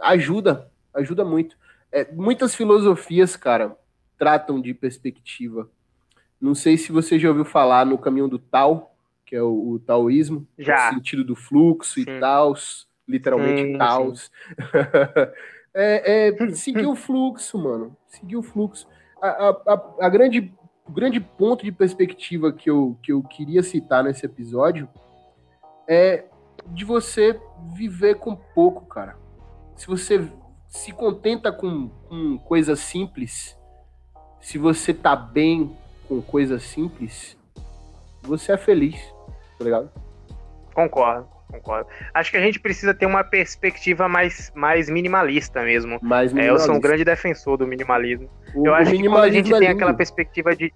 [0.00, 1.56] ajuda, Ajuda muito.
[1.92, 3.76] É, muitas filosofias, cara,
[4.18, 5.70] tratam de perspectiva.
[6.40, 9.78] Não sei se você já ouviu falar no caminho do Tao, que é o, o
[9.78, 10.90] taoísmo, já.
[10.90, 12.02] no sentido do fluxo sim.
[12.02, 12.54] e tal,
[13.08, 14.30] literalmente sim, caos.
[15.74, 17.96] é, é, seguir o fluxo, mano.
[18.06, 18.86] Seguir o fluxo.
[19.20, 20.52] A, a, a, grande,
[20.86, 24.88] o grande ponto de perspectiva que eu, que eu queria citar nesse episódio
[25.88, 26.24] é
[26.66, 27.40] de você
[27.74, 29.16] viver com pouco, cara.
[29.74, 30.30] Se você
[30.68, 33.58] se contenta com, com coisas simples,
[34.40, 37.36] se você tá bem com coisas simples,
[38.22, 38.96] você é feliz,
[39.58, 39.90] tá ligado?
[40.74, 41.88] Concordo, concordo.
[42.14, 45.98] Acho que a gente precisa ter uma perspectiva mais, mais minimalista mesmo.
[46.02, 46.40] Mais minimalista.
[46.40, 48.28] É, eu sou um grande defensor do minimalismo.
[48.54, 50.72] O, eu acho que quando a gente é tem aquela perspectiva de.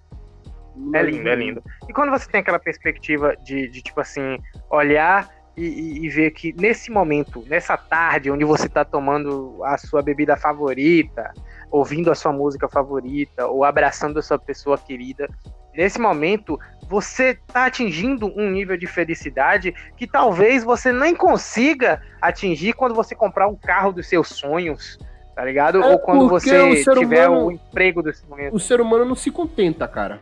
[0.93, 1.63] É lindo, é lindo.
[1.87, 4.37] E quando você tem aquela perspectiva de, de tipo assim,
[4.71, 10.01] olhar e, e, ver que nesse momento, nessa tarde, onde você está tomando a sua
[10.01, 11.31] bebida favorita,
[11.69, 15.29] ouvindo a sua música favorita, ou abraçando a sua pessoa querida,
[15.75, 22.73] nesse momento você está atingindo um nível de felicidade que talvez você nem consiga atingir
[22.73, 24.99] quando você comprar um carro dos seus sonhos,
[25.35, 25.81] tá ligado?
[25.81, 28.55] É ou quando você o tiver o emprego desse momento.
[28.55, 30.21] O ser humano não se contenta, cara.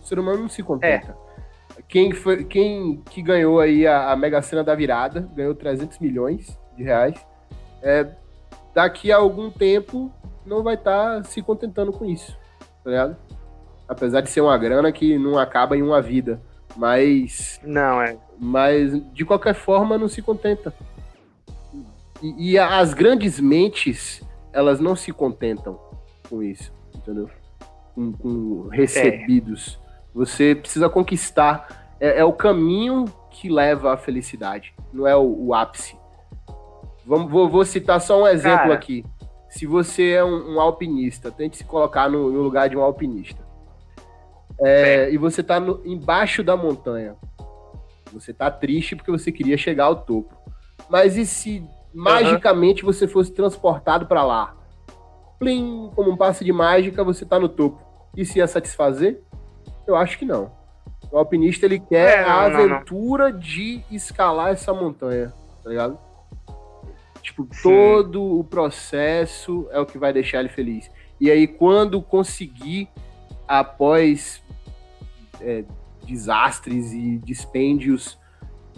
[0.00, 1.16] O ser humano não se contenta.
[1.76, 1.82] É.
[1.88, 6.56] Quem, foi, quem que ganhou aí a, a Mega Sena da virada, ganhou 300 milhões
[6.76, 7.14] de reais.
[7.82, 8.06] É,
[8.72, 10.12] daqui a algum tempo
[10.46, 12.36] não vai estar tá se contentando com isso,
[12.82, 13.16] tá ligado?
[13.88, 16.40] Apesar de ser uma grana que não acaba em uma vida.
[16.76, 17.60] Mas.
[17.62, 18.16] Não, é.
[18.38, 20.74] Mas, de qualquer forma, não se contenta.
[22.22, 25.78] E, e as grandes mentes, elas não se contentam
[26.28, 27.28] com isso, entendeu?
[27.94, 29.78] Com, com recebidos.
[29.80, 29.84] É.
[30.14, 31.94] Você precisa conquistar.
[32.00, 35.96] É, é, o caminho que leva à felicidade, não é o, o ápice.
[37.04, 38.74] Vamos, vou, vou, citar só um exemplo Cara.
[38.74, 39.04] aqui.
[39.48, 43.43] Se você é um, um, alpinista, tente se colocar no, no lugar de um alpinista.
[44.60, 47.16] É, e você está embaixo da montanha.
[48.12, 50.34] Você está triste porque você queria chegar ao topo.
[50.88, 54.56] Mas e se magicamente você fosse transportado para lá?
[55.38, 57.82] Plim, como um passe de mágica, você está no topo.
[58.16, 59.20] Isso ia satisfazer?
[59.86, 60.52] Eu acho que não.
[61.10, 63.38] O alpinista ele quer é, não, a aventura não, não.
[63.38, 65.98] de escalar essa montanha, tá ligado?
[67.22, 67.62] Tipo, Sim.
[67.62, 70.90] todo o processo é o que vai deixar ele feliz.
[71.20, 72.88] E aí, quando conseguir,
[73.48, 74.43] após
[75.40, 75.64] é,
[76.04, 78.18] desastres e dispêndios,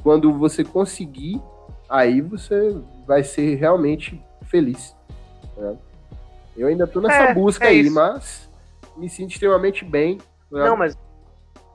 [0.03, 1.41] quando você conseguir,
[1.89, 4.95] aí você vai ser realmente feliz.
[5.55, 5.75] Tá
[6.57, 7.95] eu ainda tô nessa é, busca é aí, isso.
[7.95, 8.51] mas
[8.97, 10.19] me sinto extremamente bem
[10.51, 10.65] né?
[10.65, 10.97] Não, mas.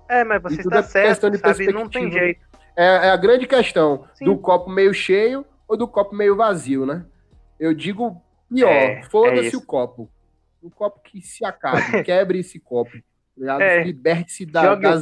[0.09, 1.71] É, mas você está é certo, sabe?
[1.71, 2.41] Não tem jeito.
[2.75, 4.25] É, é a grande questão Sim.
[4.25, 7.05] do copo meio cheio ou do copo meio vazio, né?
[7.59, 8.21] Eu digo
[8.53, 10.09] pior, é, foda-se é o copo.
[10.61, 12.91] O copo que se acabe, quebre esse copo.
[13.59, 13.83] É.
[13.83, 14.95] Liberte-se da Joga.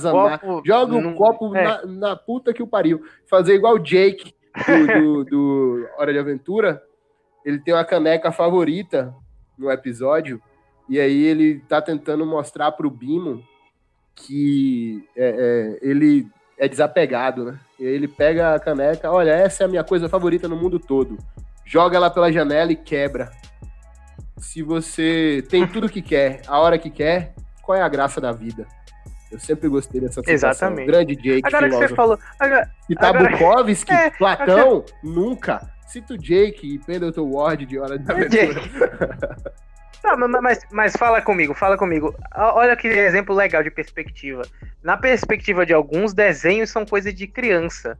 [0.43, 1.63] O Joga o copo é.
[1.63, 3.01] na, na, puta que o pariu.
[3.29, 4.33] Fazer igual o Jake
[4.65, 6.81] do, do, do Hora de Aventura.
[7.45, 9.13] Ele tem uma caneca favorita
[9.57, 10.41] no episódio.
[10.87, 13.43] E aí ele tá tentando mostrar pro Bimo
[14.15, 17.59] que é, é, ele é desapegado, né?
[17.79, 21.17] Ele pega a caneca, olha, essa é a minha coisa favorita no mundo todo.
[21.65, 23.31] Joga ela pela janela e quebra.
[24.37, 27.33] Se você tem tudo que quer, a hora que quer,
[27.69, 28.65] qual é a graça da vida?
[29.31, 30.69] Eu sempre gostei dessa sensação.
[30.69, 30.87] Exatamente.
[30.87, 31.81] Grande Jake, Agora filósofo.
[31.81, 32.19] que você falou...
[32.39, 34.85] Agora, Cita Bukowski, é, Platão, agora...
[35.03, 35.71] nunca.
[35.85, 39.53] Cito Jake e Pendleton Ward de Hora de Aventura.
[40.01, 42.15] Tá, mas, mas fala comigo, fala comigo.
[42.33, 44.43] Olha que exemplo legal de perspectiva.
[44.81, 47.99] Na perspectiva de alguns, desenhos são coisa de criança.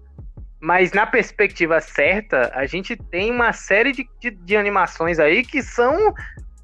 [0.62, 5.62] Mas na perspectiva certa, a gente tem uma série de, de, de animações aí que
[5.62, 6.14] são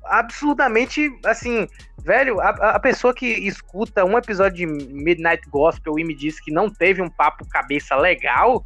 [0.05, 1.67] absurdamente assim,
[2.03, 6.51] velho, a, a, pessoa que escuta um episódio de Midnight Gospel e me diz que
[6.51, 8.65] não teve um papo cabeça legal,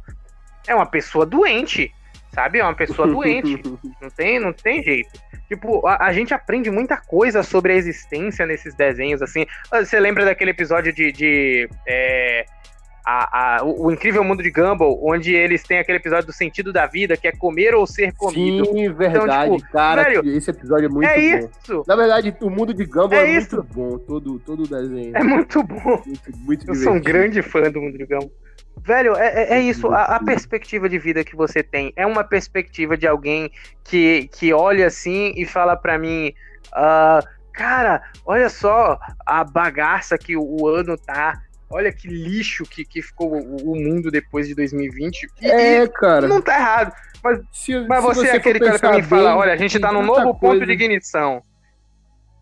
[0.66, 1.92] é uma pessoa doente,
[2.32, 2.58] sabe?
[2.58, 3.60] É uma pessoa doente.
[4.00, 5.10] não tem, não tem jeito.
[5.48, 9.46] Tipo, a, a, gente aprende muita coisa sobre a existência nesses desenhos, assim.
[9.70, 11.10] Você lembra daquele episódio de.
[11.10, 12.44] de é,
[13.04, 16.72] a, a, o, o, Incrível Mundo de Gumball, onde eles têm aquele episódio do sentido
[16.72, 18.64] da vida, que é comer ou ser comido.
[18.66, 20.04] Sim, verdade, então, tipo, cara.
[20.04, 21.48] Velho, esse episódio é muito é bom.
[21.62, 21.84] Isso.
[21.86, 25.16] Na verdade, o Mundo de Gumball é, é muito bom, todo, todo o desenho.
[25.16, 26.02] É muito bom.
[26.04, 28.32] Muito, muito Eu sou um grande fã do Mundo de Gumball.
[28.82, 29.88] Velho, é, é, é isso.
[29.88, 33.50] A, a, perspectiva de vida que você tem é uma perspectiva de alguém
[33.84, 36.32] que, que olha assim e fala para mim:
[36.68, 41.42] uh, Cara, olha só a bagaça que o ano tá.
[41.70, 45.28] Olha que lixo que, que ficou o, o mundo depois de 2020.
[45.40, 46.26] E, é, cara.
[46.26, 46.92] Não tá errado.
[47.22, 49.92] Mas, se, mas você, você é aquele cara que mim fala, olha, a gente tá
[49.92, 50.38] num novo coisa...
[50.38, 51.42] ponto de ignição.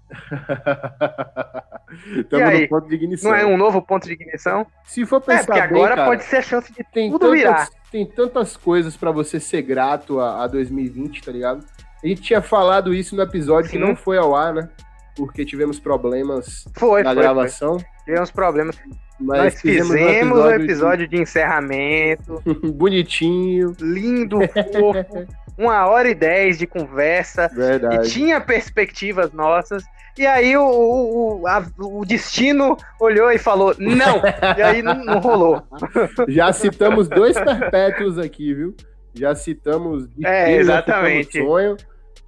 [2.17, 3.31] Estamos no ponto de ignição.
[3.31, 4.67] Não é um novo ponto de ignição?
[4.85, 7.27] Se for pensar é, porque bem, agora cara, pode ser a chance de tem tudo
[7.27, 7.69] tantas, virar.
[7.91, 11.67] Tem tantas coisas para você ser grato a, a, 2020, tá ligado?
[12.03, 13.77] A gente tinha falado isso no episódio Sim.
[13.77, 14.69] que não foi ao ar, né?
[15.17, 17.79] Porque tivemos problemas foi, na foi, gravação.
[17.79, 17.89] Foi.
[18.05, 18.79] Tivemos problemas.
[19.21, 21.17] Mas Nós fizemos, fizemos um episódio, de...
[21.17, 21.23] de...
[21.23, 22.43] encerramento.
[22.75, 23.75] Bonitinho.
[23.81, 24.39] Lindo,
[24.73, 25.27] fofo.
[25.57, 27.49] uma hora e dez de conversa.
[27.49, 28.07] Verdade.
[28.07, 29.83] E tinha perspectivas nossas.
[30.17, 34.21] E aí o, o, a, o destino olhou e falou, não!
[34.57, 35.63] e aí não, não rolou.
[36.29, 38.75] Já citamos dois perpétuos aqui, viu?
[39.15, 41.39] Já citamos é, exatamente.
[41.39, 41.77] sonho.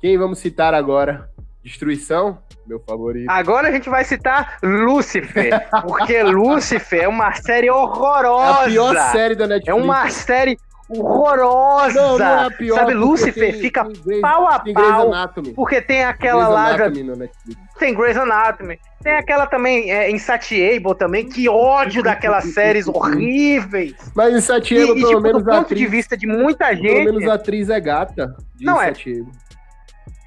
[0.00, 1.28] Quem vamos citar agora?
[1.62, 2.38] Destruição?
[2.70, 3.28] Meu favorito.
[3.28, 5.68] Agora a gente vai citar Lúcifer.
[5.82, 8.60] porque Lúcifer é uma série horrorosa.
[8.60, 9.68] É a pior série da Netflix.
[9.68, 10.56] É uma série
[10.88, 12.00] horrorosa.
[12.00, 15.10] Não, não é a pior, Sabe, Lúcifer tem, fica tem pau a tem pau.
[15.56, 16.76] Porque tem aquela lá.
[17.76, 18.78] Tem Grey's Anatomy.
[19.02, 23.96] Tem aquela também, é, Insatiable também, que ódio daquelas séries horríveis.
[24.14, 25.42] Mas Insatiable, e, pelo tipo, menos.
[25.42, 26.86] Do ponto atriz, de vista de muita gente.
[26.86, 28.36] Pelo menos a atriz é gata.
[28.60, 28.92] não é.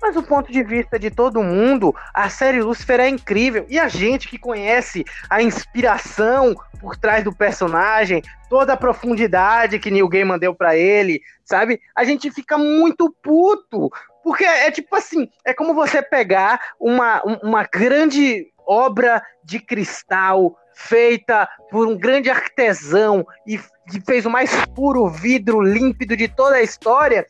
[0.04, 3.66] Mas do ponto de vista de todo mundo, a série Lucifer é incrível.
[3.70, 9.90] E a gente que conhece a inspiração por trás do personagem, toda a profundidade que
[9.90, 11.80] Neil Gaiman deu para ele, sabe?
[11.96, 13.90] A gente fica muito puto.
[14.22, 21.48] Porque é tipo assim, é como você pegar uma, uma grande obra de cristal feita
[21.72, 23.58] por um grande artesão e
[23.90, 27.26] que fez o mais puro vidro límpido de toda a história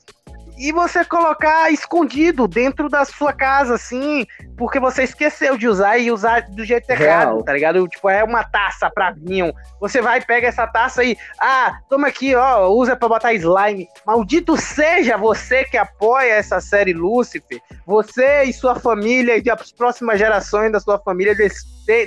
[0.64, 4.26] e você colocar escondido dentro da sua casa, assim,
[4.58, 7.02] porque você esqueceu de usar e usar do jeito Real.
[7.02, 7.86] errado, tá ligado?
[7.86, 9.52] Tipo, é uma taça pra vinho.
[9.82, 13.90] Você vai, pega essa taça e, ah, toma aqui, ó, usa pra botar slime.
[14.08, 17.60] Maldito seja você que apoia essa série Lúcifer.
[17.86, 21.36] Você e sua família e as próximas gerações da sua família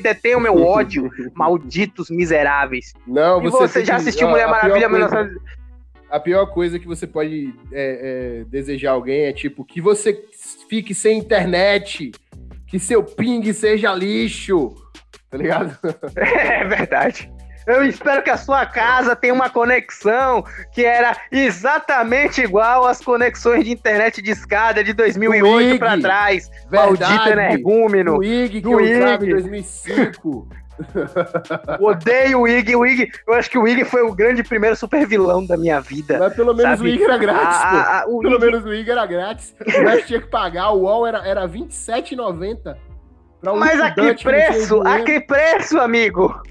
[0.03, 2.95] detêm o meu ódio, malditos miseráveis.
[3.07, 5.31] Não, e você, você já assistiu Mulher Maravilha coisa
[6.11, 10.25] a pior coisa que você pode é, é, desejar alguém é tipo que você
[10.69, 12.13] fique sem internet,
[12.67, 14.75] que seu ping seja lixo,
[15.31, 15.77] tá ligado?
[16.17, 17.31] É verdade.
[17.67, 23.65] Eu espero que a sua casa tenha uma conexão que era exatamente igual às conexões
[23.65, 26.49] de internet de escada de 2008 para trás.
[26.71, 27.03] Verdade.
[27.03, 28.19] Maldito energúmeno.
[28.19, 30.49] O IG que eu usava em 2005.
[31.81, 32.77] Odeio o Ig.
[32.77, 35.81] O Ig, eu acho que o Ig foi o grande primeiro super vilão da minha
[35.81, 36.19] vida.
[36.19, 36.91] Mas pelo menos sabe?
[36.91, 38.39] o Ig era grátis, a, a, Pelo Ig...
[38.39, 39.55] menos o Ig era grátis.
[39.61, 42.77] O tinha que pagar, o UOL era, era R$27,90.
[43.45, 44.83] Um mas a que preço?
[44.83, 46.43] A que preço, amigo?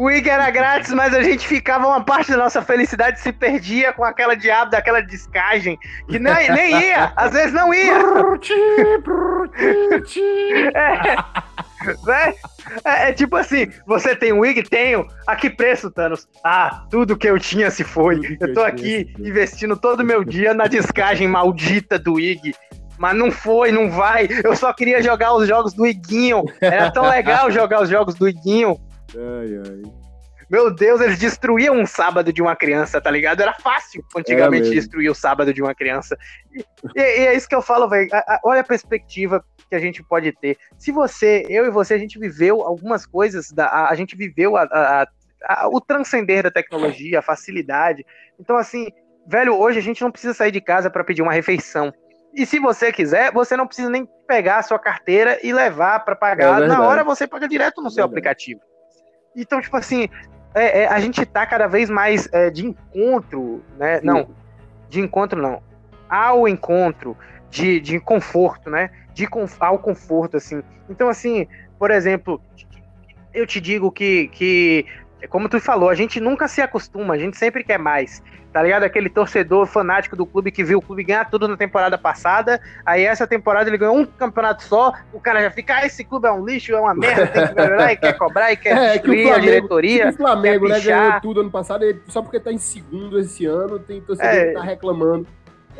[0.00, 3.92] O IG era grátis, mas a gente ficava, uma parte da nossa felicidade se perdia
[3.92, 7.98] com aquela diabo daquela descagem, que nem, nem ia, às vezes não ia.
[12.08, 12.28] é,
[12.82, 14.62] é, é, tipo assim, você tem o IG?
[14.62, 15.06] Tenho.
[15.26, 16.26] A que preço, Thanos?
[16.42, 18.38] Ah, tudo que eu tinha se foi.
[18.40, 22.54] Eu tô aqui investindo todo meu dia na descagem maldita do IG
[22.98, 24.28] mas não foi, não vai.
[24.44, 26.44] Eu só queria jogar os jogos do Iguinho.
[26.60, 28.78] Era tão legal jogar os jogos do Iguinho.
[29.16, 30.10] Ai, ai.
[30.50, 33.40] Meu Deus, eles destruíam um sábado de uma criança, tá ligado?
[33.40, 36.18] Era fácil antigamente é destruir o sábado de uma criança.
[36.52, 36.64] E,
[36.96, 38.08] e, é isso que eu falo, velho.
[38.44, 40.58] Olha a perspectiva que a gente pode ter.
[40.76, 44.56] Se você, eu e você, a gente viveu algumas coisas, da, a, a gente viveu
[44.56, 45.06] a, a,
[45.44, 48.04] a, o transcender da tecnologia, a facilidade.
[48.36, 48.88] Então, assim,
[49.28, 51.92] velho, hoje a gente não precisa sair de casa para pedir uma refeição.
[52.34, 56.16] E se você quiser, você não precisa nem pegar a sua carteira e levar para
[56.16, 56.62] pagar.
[56.62, 58.60] É Na hora você paga direto no seu aplicativo.
[59.34, 60.08] Então, tipo assim,
[60.54, 64.00] é, é, a gente tá cada vez mais é, de encontro, né?
[64.00, 64.06] Sim.
[64.06, 64.28] Não,
[64.88, 65.62] de encontro não.
[66.08, 67.16] Ao encontro
[67.48, 68.90] de, de conforto, né?
[69.14, 70.62] De ao conforto, assim.
[70.88, 71.46] Então, assim,
[71.78, 72.40] por exemplo,
[73.32, 74.84] eu te digo que, que
[75.28, 78.22] como tu falou, a gente nunca se acostuma, a gente sempre quer mais.
[78.52, 78.82] Tá ligado?
[78.82, 82.60] Aquele torcedor fanático do clube que viu o clube ganhar tudo na temporada passada.
[82.84, 84.92] Aí essa temporada ele ganhou um campeonato só.
[85.12, 87.54] O cara já fica, ah, esse clube é um lixo, é uma merda, tem que
[87.54, 90.08] melhorar e quer cobrar e quer é, destruir Flamengo, a diretoria.
[90.08, 90.80] O Flamengo, né?
[90.80, 94.54] Ganhou tudo ano passado, só porque tá em segundo esse ano, tem torcedor é, que
[94.54, 95.28] tá reclamando.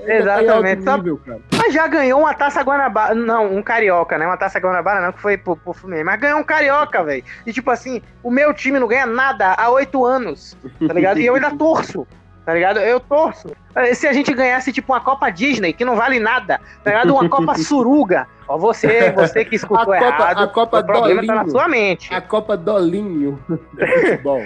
[0.05, 0.79] É, Exatamente.
[0.79, 1.21] Nível,
[1.57, 3.15] Mas já ganhou uma taça Guanabara.
[3.15, 4.27] Não, um carioca, né?
[4.27, 6.05] Uma taça Guanabara não, que foi pro, pro Fluminense.
[6.05, 7.25] Mas ganhou um carioca, velho.
[7.47, 10.57] E tipo assim, o meu time não ganha nada há oito anos.
[10.87, 11.21] Tá ligado?
[11.21, 12.07] e eu ainda torço.
[12.44, 12.79] Tá ligado?
[12.81, 13.50] Eu torço.
[13.74, 17.14] Eh, se a gente ganhasse, tipo, uma Copa Disney, que não vale nada, tá ligado?
[17.14, 18.26] Uma Copa Suruga.
[18.48, 21.26] Ó, você, você que escutou a Copa, errado, a Copa o problema Dolinho.
[21.37, 22.12] tá na sua mente.
[22.12, 24.42] A Copa Dolinho do futebol.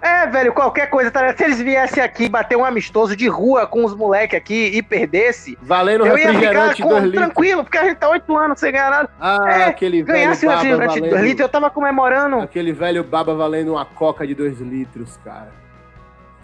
[0.00, 1.36] É, velho, qualquer coisa, tá ligado?
[1.36, 5.56] Se eles viessem aqui bater um amistoso de rua com os moleques aqui e perdesse,
[5.60, 7.22] Valendo eu ia ficar refrigerante com- 2 litros.
[7.24, 9.10] tranquilo, porque a gente tá oito anos sem ganhar nada.
[9.20, 11.26] Ah, É, aquele velho Ganhasse o baba refrigerante de 2 valendo...
[11.28, 12.40] litros, eu tava comemorando.
[12.40, 15.52] Aquele velho baba valendo uma coca de 2 litros, cara.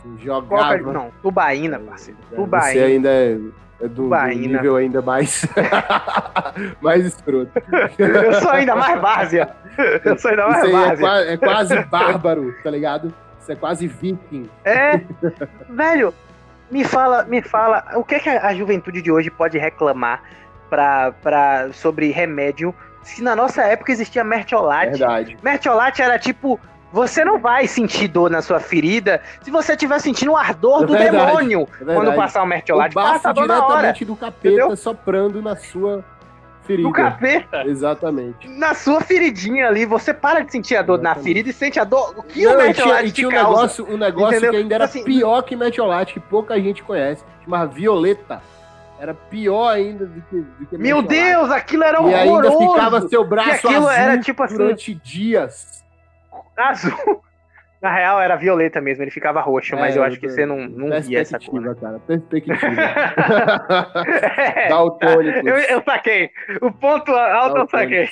[0.02, 0.92] Coca, Jogava.
[0.92, 2.18] não, tubaína, parceiro.
[2.32, 2.72] É, Tubaína.
[2.72, 3.38] Você ainda é,
[3.80, 5.46] é do, do nível ainda mais...
[6.80, 7.50] mais escroto.
[7.98, 9.50] Eu sou ainda mais várzea.
[10.04, 10.96] Eu sou ainda mais é, várzea.
[11.06, 13.12] qua- é quase bárbaro, tá ligado?
[13.40, 14.48] Isso é quase viking.
[14.64, 15.00] É,
[15.68, 16.12] velho,
[16.70, 20.22] me fala, me fala, o que, é que a, a juventude de hoje pode reclamar
[20.68, 24.98] pra, pra, sobre remédio se na nossa época existia mertiolate?
[24.98, 25.36] Verdade.
[25.42, 26.60] Mertiolate era tipo,
[26.92, 30.86] você não vai sentir dor na sua ferida se você estiver sentindo o ardor É
[30.86, 32.94] do verdade, demônio É quando passar o mertiolate.
[32.94, 34.76] Passa na diretamente do capeta entendeu?
[34.76, 36.04] soprando na sua
[36.64, 36.88] ferida.
[36.88, 37.62] Do capeta.
[37.64, 38.48] Exatamente.
[38.48, 41.24] Na sua feridinha ali, você para de sentir a dor na Exatamente.
[41.24, 42.14] ferida e sente a dor.
[42.16, 44.50] O que Não, o e tinha, mertiolate e tinha um negócio, um negócio Entendeu?
[44.52, 47.24] que ainda era Assim, pior que metiolate, que pouca gente conhece.
[47.44, 48.40] Chamava Violeta.
[49.00, 51.00] Era pior ainda do que, do que Meu.
[51.00, 52.72] Deus, aquilo era E ainda horroroso.
[52.74, 55.82] ficava seu braço aquilo azul era tipo assim- durante dias.
[56.68, 57.22] Azul.
[57.80, 60.68] Na real, era violeta mesmo, ele ficava roxo, mas É, eu acho que você não,
[60.68, 61.62] não via essa cor.
[61.62, 61.74] né?
[61.74, 61.98] Perspectiva, cara.
[62.00, 62.58] Perspectiva.
[64.36, 65.46] É, Daltônicos.
[65.46, 66.30] eu, eu saquei.
[66.60, 68.06] O ponto alto eu saquei.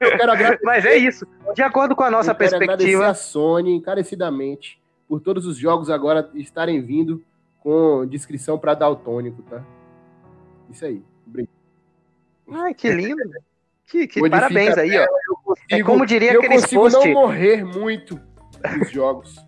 [0.00, 1.26] Eu quero agradecer, Mas é isso.
[1.54, 3.06] De acordo com a nossa eu quero perspectiva.
[3.06, 7.22] a Sony encarecidamente por todos os jogos agora estarem vindo
[7.60, 9.62] com descrição para daltônico, tá?
[10.70, 11.02] Isso aí.
[11.26, 11.54] Obrigado.
[12.52, 13.22] Ai, que lindo.
[13.86, 15.06] Que, que parabéns aí, ó.
[15.44, 17.08] É Consigo- como diria eu aqueles consigo post.
[17.08, 18.18] não morrer muito
[18.78, 19.46] nos jogos.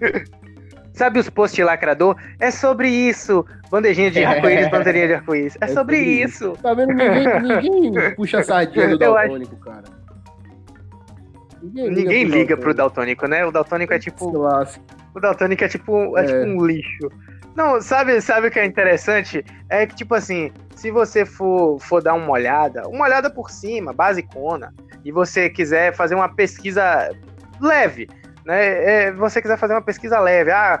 [0.92, 2.14] Sabe os posts lacrador?
[2.38, 3.44] É sobre isso.
[3.70, 4.24] Bandejinha de É.
[4.26, 5.56] arco-íris, bandeirinha de arco-íris.
[5.60, 6.52] É, É sobre sobre isso.
[6.62, 6.92] Tá vendo?
[6.92, 9.84] Ninguém, ninguém puxa a sardinha do Eu acho- daltônico, cara.
[11.62, 13.44] Ninguém liga pro daltônico, né?
[13.46, 14.26] O daltônico é tipo.
[15.14, 16.26] O daltônico é tipo, é É.
[16.26, 17.08] tipo um lixo.
[17.54, 19.44] Não, sabe, sabe o que é interessante?
[19.68, 23.92] É que, tipo assim, se você for, for dar uma olhada, uma olhada por cima,
[23.92, 24.72] basicona,
[25.04, 27.10] e você quiser fazer uma pesquisa
[27.60, 28.08] leve,
[28.44, 29.06] né?
[29.06, 30.80] É, você quiser fazer uma pesquisa leve, ah,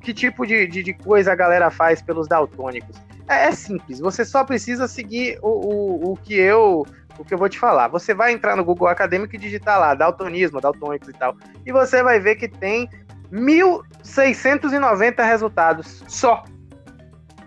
[0.00, 2.96] que tipo de, de, de coisa a galera faz pelos daltônicos?
[3.28, 6.84] É, é simples, você só precisa seguir o, o, o que eu.
[7.18, 7.88] O que eu vou te falar.
[7.88, 11.36] Você vai entrar no Google Acadêmico e digitar lá, daltonismo, daltônicos e tal.
[11.64, 12.88] E você vai ver que tem
[13.32, 16.44] 1.690 resultados só.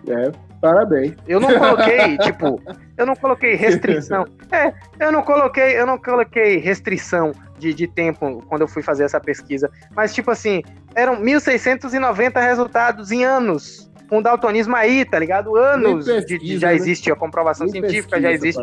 [0.08, 1.14] É, parabéns.
[1.26, 2.60] Eu não coloquei, tipo,
[2.96, 4.24] eu não coloquei restrição.
[4.50, 9.04] É, eu não coloquei, eu não coloquei restrição de, de tempo quando eu fui fazer
[9.04, 9.70] essa pesquisa.
[9.94, 10.62] Mas, tipo assim,
[10.94, 13.90] eram 1.690 resultados em anos.
[14.08, 15.56] Com daltonismo aí, tá ligado?
[15.56, 16.74] Anos Nem de, de- pesquisa, já né?
[16.76, 18.62] existe, a comprovação científica pesquisa já existe.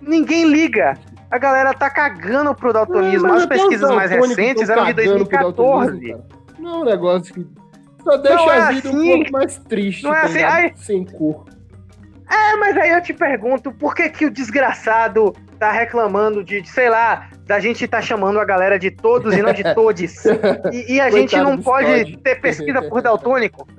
[0.00, 0.96] Ninguém liga.
[1.30, 3.26] A galera tá cagando pro daltonismo.
[3.26, 5.90] Não, mas As pesquisas mais recentes eram de cagando pro 2014.
[5.92, 6.38] daltonismo, cara.
[6.58, 7.46] Não é um negócio que
[8.02, 9.16] só deixa Não é a vida um assim.
[9.16, 10.42] pouco mais triste, Não é tá assim.
[10.42, 10.72] Ai.
[10.76, 11.44] sem cor.
[12.30, 16.68] É, mas aí eu te pergunto, por que que o desgraçado tá reclamando de, de,
[16.68, 20.24] sei lá, da gente tá chamando a galera de todos e não de todes?
[20.72, 23.66] E, e a gente não pode ter pesquisa por daltônico?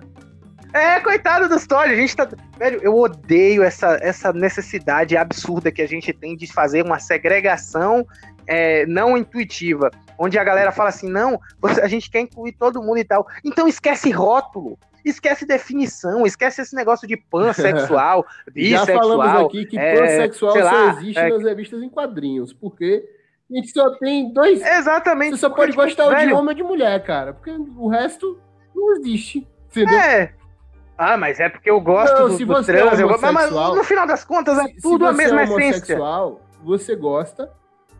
[0.74, 2.28] É, coitado dos Todd, a gente tá...
[2.58, 8.06] Velho, eu odeio essa, essa necessidade absurda que a gente tem de fazer uma segregação
[8.46, 11.40] é, não intuitiva, onde a galera fala assim, não,
[11.82, 13.28] a gente quer incluir todo mundo e tal.
[13.44, 19.00] Então esquece rótulo, esquece definição, esquece esse negócio de pansexual, Já bissexual.
[19.00, 23.06] falamos aqui que é, pansexual só lá, existe é- nas revistas em quadrinhos, porque
[23.52, 24.62] a gente só tem dois.
[24.62, 25.32] Exatamente.
[25.32, 28.40] Você só pode gostar de velho, homem ou de mulher, cara, porque o resto
[28.76, 29.48] não existe.
[29.70, 30.00] Entendeu?
[30.00, 30.34] É.
[31.02, 33.00] Ah, mas é porque eu gosto Não, do, se do você trans.
[33.00, 35.40] é eu gosto- mas, no final das contas é Se- se tudo a você mesma
[35.42, 35.98] é essência.
[36.62, 37.50] você gosta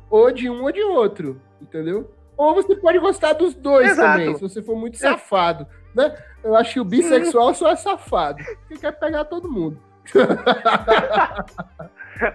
[0.10, 2.12] ou de um ou de outro, entendeu?
[2.36, 4.20] Ou você pode gostar dos dois Exato.
[4.20, 6.14] também, se você for muito safado, né?
[6.44, 9.80] Eu acho que o bissexual só é safado, porque quer pegar todo mundo.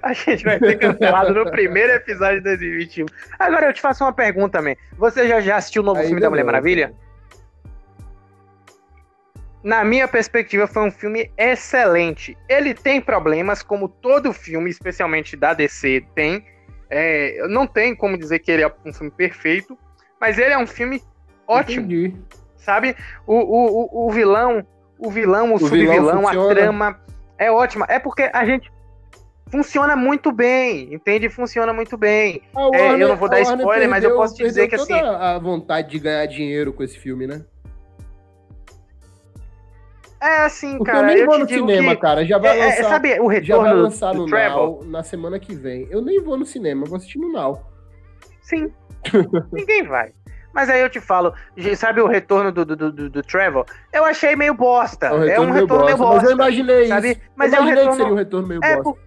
[0.03, 3.05] A gente vai ser cancelado no primeiro episódio de 2021.
[3.39, 4.77] Agora eu te faço uma pergunta também.
[4.97, 6.53] Você já, já assistiu o novo filme Ainda da Mulher não.
[6.53, 6.95] Maravilha?
[9.65, 12.37] Na minha perspectiva, foi um filme excelente.
[12.47, 16.45] Ele tem problemas, como todo filme, especialmente da DC, tem.
[16.91, 19.77] É, não tem como dizer que ele é um filme perfeito,
[20.21, 21.03] mas ele é um filme
[21.49, 21.87] ótimo.
[21.87, 22.15] Entendi.
[22.59, 22.95] sabe?
[23.27, 24.67] O, o, o, o vilão,
[24.99, 27.01] o vilão, o, vilão subvilão, a trama
[27.39, 27.87] é ótima.
[27.89, 28.71] É porque a gente
[29.51, 31.31] funciona muito bem, entende?
[31.31, 32.43] Funciona muito bem.
[32.55, 34.93] A É, eu não vou dar Warner spoiler, mas eu posso te dizer que, assim,
[34.93, 37.45] a vontade de ganhar dinheiro com esse filme, né?
[40.25, 41.13] É assim, Porque cara.
[41.13, 42.01] eu nem vou no cinema, que...
[42.01, 42.25] cara.
[42.25, 42.81] Já vai é, lançar.
[42.81, 44.27] É, sabe o retorno já vai lançar no?
[44.27, 45.87] Now na semana que vem.
[45.91, 47.61] Eu nem vou no cinema, vou assistir no Now.
[48.41, 48.73] Sim.
[49.53, 50.13] Ninguém vai.
[50.55, 51.35] Mas aí eu te falo,
[51.77, 53.67] sabe o retorno do, do, do, do Travel?
[53.93, 55.09] Eu achei meio bosta.
[55.27, 56.15] É, é um retorno meio bosta.
[56.15, 57.11] Mas eu imaginei sabe?
[57.11, 57.21] isso.
[57.37, 57.91] Mas eu é um imaginei retorno...
[57.91, 58.83] que seria um retorno meio é bosta.
[58.83, 58.99] Por...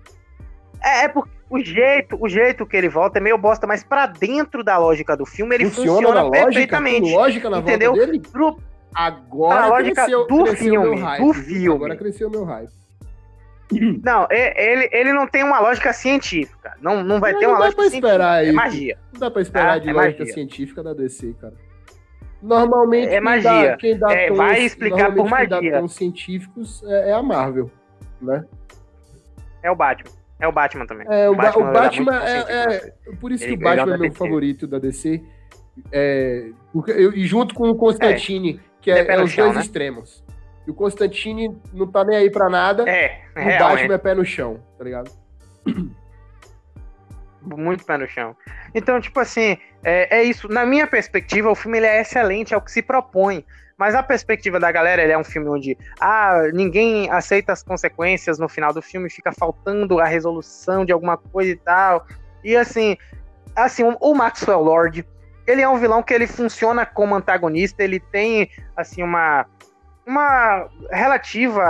[0.83, 4.05] É, é porque o jeito, o jeito que ele volta é meio bosta, mas pra
[4.05, 7.13] dentro da lógica do filme ele funciona, funciona perfeitamente.
[7.13, 7.93] Lógica na entendeu?
[7.93, 8.21] volta dele?
[8.31, 8.59] Pro...
[8.93, 11.75] Agora a lógica cresceu, do cresceu filme, meu hype, do filme.
[11.75, 12.71] Agora cresceu o meu hype.
[14.03, 16.73] Não, ele, ele não tem uma lógica científica.
[16.81, 18.39] Não, não vai Não, ter não uma dá lógica esperar científica.
[18.39, 18.55] É isso.
[18.55, 18.97] magia.
[19.13, 20.33] Não dá pra esperar Ah, de é lógica magia.
[20.33, 21.53] científica da DC, cara.
[22.41, 23.51] Normalmente, É quem magia.
[23.71, 25.79] dá, quem dá É, tons, vai explicar por quem magia.
[25.79, 27.69] tons científicos é, é a Marvel,
[28.21, 28.45] né?
[29.63, 30.11] É o Batman.
[30.39, 31.07] É o Batman também.
[31.09, 33.97] É, o, o Batman é, científico, é- Por isso Ele- que o Batman é é
[33.97, 35.21] meu favorito da DC.
[35.91, 39.55] É, porque eu- e junto com o Constantine, que é, é é os chão, dois
[39.57, 39.61] né?
[39.63, 40.23] extremos.
[40.65, 42.89] E o Constantine não tá nem aí pra nada.
[42.89, 43.59] É, o realmente.
[43.81, 45.11] Batman é pé no chão, tá ligado?
[47.41, 48.35] muito pé no chão.
[48.73, 50.49] Então, tipo assim, é, é isso.
[50.49, 53.45] Na minha perspectiva, o filme ele é excelente, é o que se propõe.
[53.77, 58.39] Mas a perspectiva da galera, ele é um filme onde ah, ninguém aceita as consequências
[58.39, 62.05] no final do filme, fica faltando a resolução de alguma coisa e tal.
[62.43, 62.97] E assim,
[63.55, 65.05] assim, o- o Maxwell Lord,
[65.47, 69.45] ele é um vilão que ele funciona como antagonista, ele tem assim uma
[70.05, 71.63] uma relativa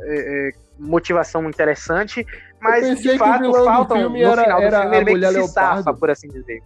[0.00, 2.24] é, é, motivação interessante,
[2.60, 5.94] mas de fato filme no era- final do era filme ele meio que se safa,
[5.94, 6.62] por assim dizer.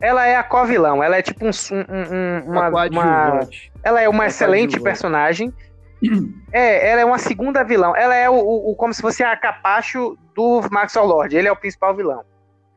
[0.00, 3.40] Ela é a co-vilão, ela é tipo um, um- um- uma, Uma
[3.82, 5.52] ela é uma Uma excelente personagem.
[6.52, 7.94] É, ela é uma segunda vilão.
[7.96, 11.36] Ela é o, o- como se fosse a capacho do Maxwell Lord.
[11.36, 12.22] Ele é o principal vilão.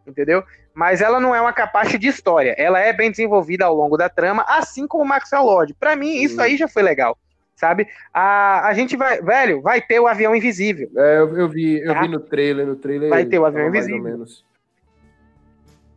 [0.08, 0.44] Entendeu?
[0.74, 2.56] Mas ela não é uma capacho de história.
[2.58, 5.74] Ela é bem desenvolvida ao longo da trama, assim como o Maxwell Lord.
[5.80, 6.44] Pra mim, isso Hum.
[6.44, 7.18] aí já foi legal.
[7.56, 7.88] Sabe?
[8.12, 9.22] A, a gente vai.
[9.22, 10.90] Velho, vai ter o avião invisível.
[10.98, 12.02] É, eu, eu vi, eu Tá?
[12.02, 13.10] vi no trailer, no trailer.
[13.10, 14.12] Vai ter o avião tava mais ou invisível.
[14.18, 14.44] menos.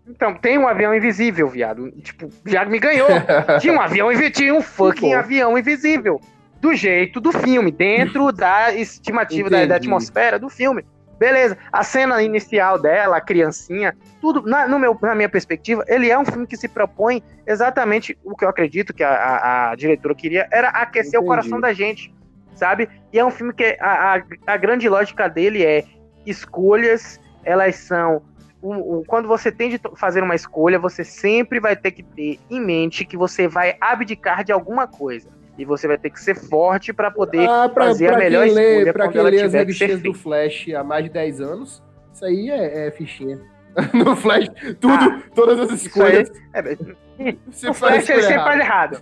[0.07, 1.91] Então, tem um avião invisível, viado.
[2.03, 3.09] Tipo, já me ganhou.
[3.61, 5.17] Tinha um avião invisível, tinha um fucking bom.
[5.17, 6.21] avião invisível.
[6.61, 10.85] Do jeito do filme, dentro da estimativa da, da atmosfera do filme.
[11.19, 11.57] Beleza.
[11.73, 16.19] A cena inicial dela, a criancinha, tudo, na, no meu, na minha perspectiva, ele é
[16.19, 20.15] um filme que se propõe exatamente o que eu acredito que a, a- a diretora
[20.15, 21.27] queria, era aquecer o Entendi.
[21.27, 22.13] coração da gente,
[22.55, 22.89] sabe?
[23.13, 25.85] E é um filme que a, a, a grande lógica dele é
[26.27, 28.23] escolhas, elas são
[28.61, 32.39] o- o- quando você tem de fazer uma escolha, você sempre vai ter que ter
[32.51, 35.29] em mente que você vai abdicar de alguma coisa.
[35.57, 38.45] E você vai ter que ser forte para poder Ah, pra, fazer a pra melhor
[38.45, 40.13] quem lê, escolha pra quem ela lê as revistinhas do.
[40.13, 41.83] Flash há mais de 10 anos,
[42.13, 43.39] isso aí é, é fichinha.
[43.93, 44.49] no Flash,
[44.81, 46.33] tudo, Ah, todas as Isso aí, escolhas.
[46.53, 48.99] é, o Flash ele sempre faz errado.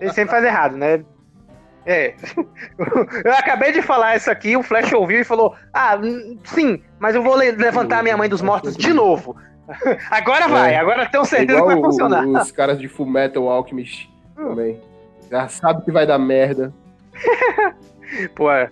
[0.00, 1.04] Ele sempre faz errado, né?
[1.86, 2.14] É.
[3.24, 7.14] Eu acabei de falar isso aqui, o Flash ouviu e falou: Ah, hum, sim, mas
[7.14, 9.36] eu vou le- levantar a minha mãe dos mortos de novo.
[10.10, 10.78] Agora vai, É.
[10.78, 12.26] agora tenho certeza Igual que vai funcionar.
[12.26, 14.80] os caras de Full Metal Alchemist também.
[15.34, 16.72] Já sabe que vai dar merda.
[18.36, 18.70] Pô, é.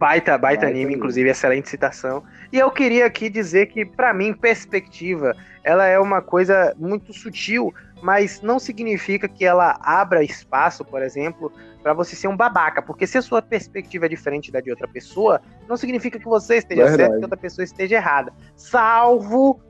[0.00, 0.94] baita, baita Baita anime, anime.
[0.96, 2.24] inclusive, excelente citação.
[2.52, 7.72] E eu queria aqui dizer que, pra mim, perspectiva, ela é uma coisa muito sutil,
[8.02, 11.52] mas não significa que ela abra espaço, por exemplo,
[11.84, 12.82] pra você ser um babaca.
[12.82, 16.56] Porque se a sua perspectiva é diferente da de outra pessoa, não significa que você
[16.56, 17.02] esteja Verdade.
[17.02, 18.32] certo e que outra pessoa esteja errada.
[18.56, 19.60] Salvo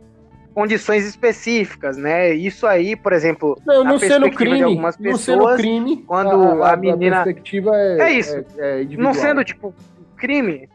[0.55, 2.32] condições específicas, né?
[2.34, 4.62] Isso aí, por exemplo, Não, não sendo perspectiva de crime.
[4.62, 6.05] algumas Não sendo pessoas, crime.
[6.07, 7.98] quando a menina- perspectiva é.
[8.01, 8.44] É isso.
[8.59, 9.74] É, é não sendo, tipo,
[10.16, 10.68] crime.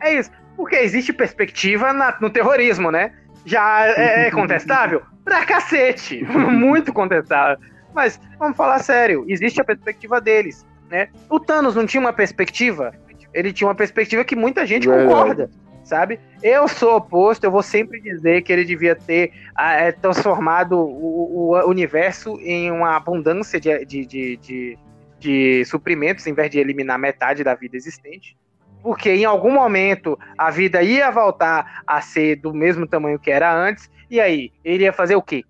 [0.00, 0.30] É isso.
[0.56, 3.12] Porque existe perspectiva na- no terrorismo, né?
[3.44, 5.02] Já é, é contestável?
[5.24, 6.22] Pra cacete.
[6.28, 7.56] Muito contestável.
[7.94, 11.08] Mas, vamos falar sério, existe a perspectiva deles, né?
[11.30, 12.92] O Thanos não tinha uma perspectiva?
[13.32, 15.50] Ele tinha uma perspectiva que muita gente concorda,
[15.84, 16.18] sabe?
[16.42, 21.52] Eu sou oposto, eu vou sempre dizer que ele devia ter ah, é, transformado o,
[21.52, 24.78] o universo em uma abundância de, de, de, de,
[25.20, 28.36] de suprimentos, em vez de eliminar metade da vida existente.
[28.82, 33.54] Porque em algum momento a vida ia voltar a ser do mesmo tamanho que era
[33.54, 35.44] antes, e aí, ele ia fazer o quê?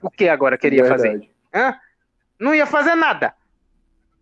[0.00, 1.28] O que agora queria fazer?
[1.52, 1.74] Hã?
[2.38, 3.34] Não ia fazer nada.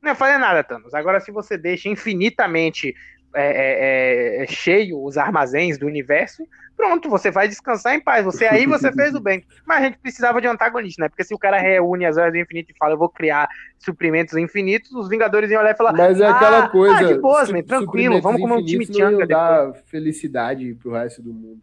[0.01, 0.95] Não ia fazer nada, Thanos.
[0.95, 2.95] Agora, se você deixa infinitamente
[3.35, 8.25] é, é, é, cheio os armazéns do universo, pronto, você vai descansar em paz.
[8.25, 9.45] Você aí você fez o bem.
[9.67, 11.09] Mas a gente precisava de um antagonista, né?
[11.09, 14.37] Porque se o cara reúne as horas do infinito e fala, eu vou criar suprimentos
[14.37, 16.97] infinitos, os Vingadores iam olhar e falar, Mas é aquela Ah, coisa.
[16.97, 21.23] ah, de boas, man, tranquilo, vamos comer um chimichanga não iam dar felicidade pro resto
[21.23, 21.61] do mundo.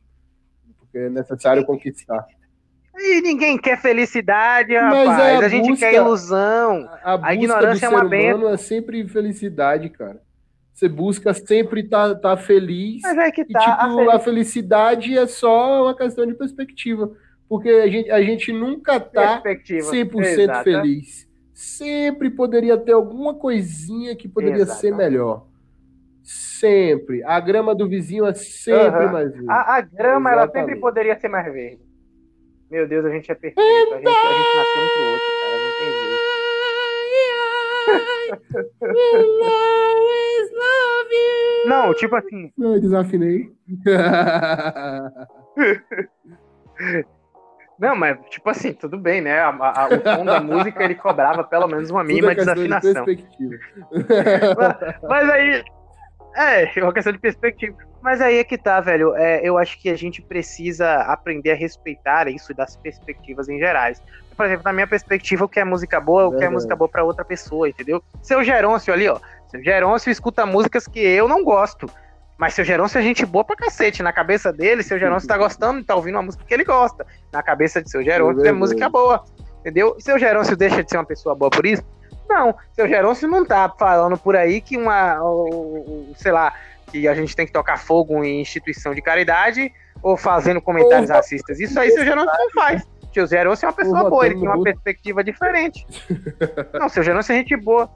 [0.80, 2.26] Porque é necessário conquistar.
[2.94, 5.08] E ninguém quer felicidade, rapaz.
[5.08, 6.90] Mas é a, a gente busca, quer ilusão.
[7.04, 8.50] A, a, a ignorância é uma benção.
[8.50, 10.22] é sempre felicidade, cara.
[10.74, 13.02] Você busca sempre estar tá, tá feliz.
[13.04, 13.60] Mas é que tá.
[13.60, 17.12] E, tipo, a, felicidade é só uma questão de perspectiva.
[17.48, 20.64] Porque a gente, a gente nunca tá 100% Exato.
[20.64, 21.30] feliz.
[21.54, 24.80] Sempre poderia ter alguma coisinha que poderia Exato.
[24.80, 25.46] ser melhor.
[26.24, 27.24] Sempre.
[27.24, 29.12] A grama do vizinho é sempre uhum.
[29.12, 29.50] mais verde.
[29.50, 31.82] A, a grama, ela sempre poderia ser mais verde.
[32.70, 33.60] Meu Deus, a gente é perfeito.
[33.94, 35.58] A gente, a gente nasceu um pro outro, cara.
[35.58, 36.32] Não tem jeito.
[41.66, 42.52] Não, tipo assim.
[42.60, 43.52] Eu desafinei.
[47.82, 49.40] Não, mas tipo assim, tudo bem, né?
[49.40, 53.04] A, a, o tom da música ele cobrava pelo menos uma mínima desafinação.
[53.06, 53.26] De
[54.56, 55.64] mas, mas aí.
[56.36, 57.76] É, é uma questão de perspectiva.
[58.02, 59.16] Mas aí é que tá, velho.
[59.16, 64.02] É, eu acho que a gente precisa aprender a respeitar isso das perspectivas em gerais.
[64.38, 66.88] Por exemplo, na minha perspectiva, o que é música boa, o que é música boa
[66.88, 68.02] para outra pessoa, entendeu?
[68.22, 69.20] Seu Gerôncio ali, ó.
[69.52, 71.90] Seu Gerôncio escuta músicas que eu não gosto.
[72.38, 74.02] Mas seu Gerôncio é gente boa pra cacete.
[74.02, 77.06] Na cabeça dele, seu Gerôncio tá gostando, tá ouvindo uma música que ele gosta.
[77.32, 79.24] Na cabeça de seu Gerôncio é, é música boa.
[79.60, 79.96] Entendeu?
[80.00, 81.84] Seu Gerôncio deixa de ser uma pessoa boa por isso?
[82.28, 82.56] Não.
[82.72, 85.20] Seu Gerôncio não tá falando por aí que uma.
[86.16, 86.54] sei lá
[86.88, 89.72] que a gente tem que tocar fogo em instituição de caridade
[90.02, 91.18] ou fazendo comentários Porra.
[91.18, 91.60] racistas.
[91.60, 92.88] Isso aí seu Gerôncio não faz.
[93.14, 95.86] Seu Gerôncio é uma pessoa boa, ele tem uma perspectiva diferente.
[96.74, 97.90] não, seu Gerôncio é gente boa.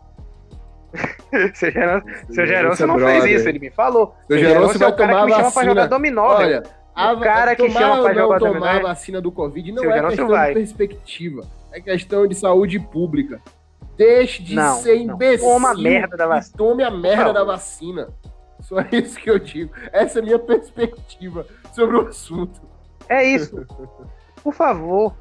[1.54, 1.72] seu
[2.34, 3.22] seu Gerôncio não brother.
[3.22, 4.16] fez isso, ele me falou.
[4.28, 6.64] Seu Gerôncio vai é o cara tomar que me chama pra jogar dominó, Olha,
[6.96, 8.60] o cara que chama pra jogar dominó.
[8.60, 10.48] tomar a vacina do Covid não é questão vai.
[10.50, 11.42] de perspectiva,
[11.72, 13.42] é questão de saúde pública.
[13.98, 15.48] Deixe de não, ser imbecil.
[15.48, 16.58] Toma a merda da vacina.
[16.58, 18.10] Tome a merda da vacina.
[18.62, 19.72] Só isso que eu digo.
[19.92, 22.60] Essa é a minha perspectiva sobre o assunto.
[23.08, 23.66] É isso.
[24.44, 25.16] Por favor.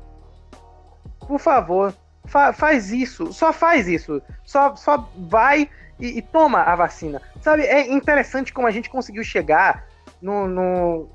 [1.21, 1.95] Por favor.
[2.27, 3.33] Fa faz isso.
[3.33, 4.23] Só faz isso.
[4.45, 5.69] Só, só vai
[5.99, 7.21] e, e, toma a vacina.
[7.41, 9.87] Sabe, é interessante como a gente conseguiu chegar
[10.21, 11.09] no, no,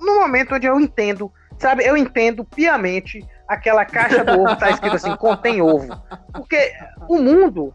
[0.00, 1.32] no momento onde eu entendo.
[1.58, 6.00] Sabe, eu entendo piamente aquela caixa do ovo tá escrito assim, contém ovo.
[6.32, 6.72] Porque
[7.08, 7.74] o mundo,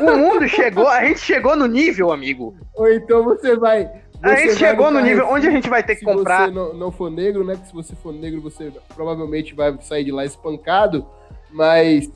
[0.00, 2.56] o mundo chegou, a gente chegou no nível, amigo.
[2.74, 3.84] Ou então você vai.
[3.84, 6.46] Você a gente chegou no nível onde a gente vai ter que comprar.
[6.46, 7.54] Se você não, não for negro, né?
[7.54, 11.06] Que se você for negro, você provavelmente vai sair de lá espancado.
[11.50, 12.10] Mas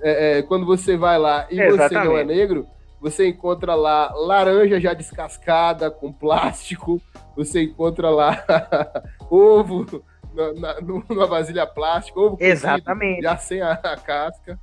[0.00, 1.94] é, é, quando você vai lá e Exatamente.
[1.94, 2.66] você não é negro,
[3.00, 7.00] você encontra lá laranja já descascada com plástico.
[7.36, 8.44] Você encontra lá
[9.30, 10.02] ovo
[10.34, 13.16] na, na, numa vasilha plástica, ovo Exatamente.
[13.16, 14.58] cozido, já sem a, a casca.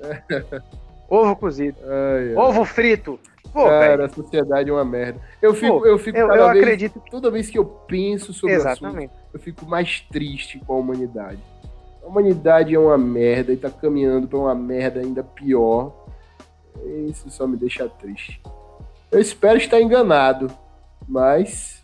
[1.08, 1.76] Ovo cozido.
[1.84, 2.34] Ai, ai.
[2.36, 3.20] Ovo frito.
[3.52, 4.04] Pô, Cara, véio.
[4.04, 5.20] a sociedade é uma merda.
[5.42, 7.02] Eu fico, Pô, eu fico eu, eu vez, acredito.
[7.10, 9.08] Toda vez que eu penso sobre Exatamente.
[9.08, 11.38] o assunto, eu fico mais triste com a humanidade.
[12.02, 16.06] A humanidade é uma merda e tá caminhando para uma merda ainda pior.
[17.08, 18.42] Isso só me deixa triste.
[19.10, 20.50] Eu espero estar enganado,
[21.06, 21.82] mas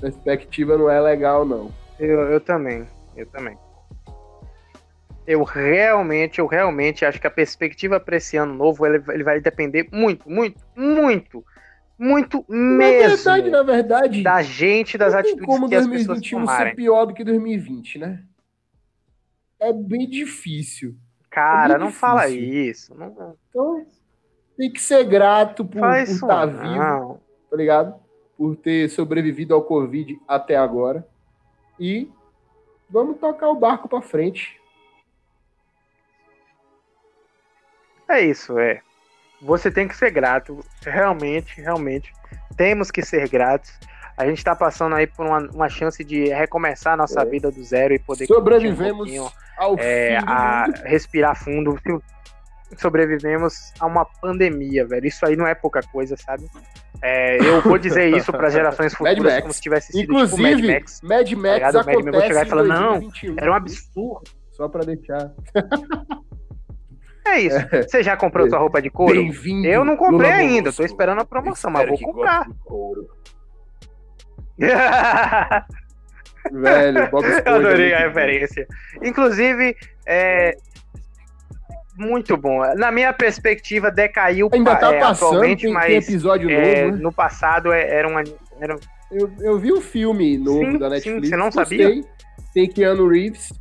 [0.00, 1.70] perspectiva não é legal, não.
[1.98, 2.86] Eu, eu também,
[3.16, 3.56] eu também.
[5.26, 9.40] Eu realmente, eu realmente acho que a perspectiva para esse ano novo ele, ele vai
[9.40, 11.44] depender muito, muito, muito,
[11.98, 13.08] muito mesmo.
[13.08, 16.70] Na verdade, na verdade, da gente, das atitudes como que as pessoas tomarem.
[16.70, 18.20] ser pior do que 2020, né?
[19.58, 20.94] É bem difícil.
[21.30, 22.00] Cara, é não difícil.
[22.00, 22.94] fala isso.
[22.94, 23.36] Não...
[23.50, 23.86] Então,
[24.56, 27.94] tem que ser grato por, estar tá vivo, tá ligado?
[28.36, 31.06] Por ter sobrevivido ao Covid até agora
[31.78, 32.10] e
[32.88, 34.60] vamos tocar o barco para frente.
[38.08, 38.80] É isso, é.
[39.42, 42.12] Você tem que ser grato, realmente, realmente.
[42.56, 43.78] Temos que ser gratos.
[44.16, 47.24] A gente está passando aí por uma, uma, chance de recomeçar a nossa é.
[47.24, 51.78] vida do zero e poder sobrevivemos um ao é, a respirar fundo.
[52.78, 55.06] Sobrevivemos a uma pandemia, velho.
[55.06, 56.44] Isso aí não é pouca coisa, sabe?
[57.02, 60.74] É, eu vou dizer isso para gerações futuras como se tivesse sido Inclusive, tipo Mad
[60.74, 61.00] Max.
[61.02, 64.22] Mad Max tá acontece Mad Max chegar e falar, não, era um absurdo.
[64.52, 65.32] Só para deixar.
[67.28, 67.56] É isso.
[67.56, 67.82] É.
[67.82, 68.50] Você já comprou é.
[68.50, 69.14] sua roupa de couro?
[69.64, 72.46] Eu não comprei ainda, tô esperando a promoção, mas vou comprar.
[76.52, 78.66] Velho, Bob Eu adorei a referência.
[79.02, 79.76] Inclusive,
[80.06, 80.56] é,
[81.96, 82.60] muito bom.
[82.74, 86.96] Na minha perspectiva, decaiu Ainda tá é, passando, atualmente, tem, mas tem episódio é, novo,
[86.96, 87.02] né?
[87.02, 88.18] no passado é, era um.
[88.60, 88.76] Era...
[89.10, 91.22] Eu, eu vi o um filme novo sim, da Netflix.
[91.22, 92.02] Sim, você não sabia?
[92.52, 93.52] Tem Keanu Reeves.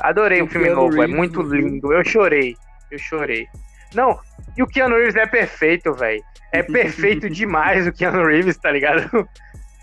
[0.00, 1.92] Adorei tem o filme Keanu novo, é Reeves, é muito lindo.
[1.92, 2.56] Eu chorei.
[2.90, 3.46] Eu chorei.
[3.94, 4.18] Não,
[4.56, 6.22] e o Keanu Reeves é perfeito, velho.
[6.50, 9.28] É perfeito demais o Keanu Reeves, tá ligado?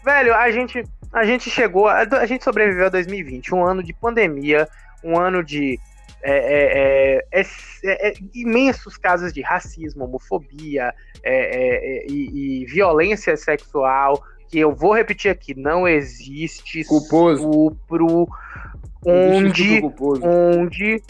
[0.03, 0.83] Velho, a gente.
[1.11, 4.67] a gente chegou, a, a gente sobreviveu a 2020, um ano de pandemia,
[5.03, 5.79] um ano de
[6.21, 7.45] é, é, é,
[7.83, 10.93] é, é imensos casos de racismo, homofobia
[11.23, 17.49] e, e, violência sexual, que eu vou repetir aqui, não existe Culposo.
[17.49, 18.27] estupro
[19.05, 19.81] onde,
[20.21, 21.03] onde,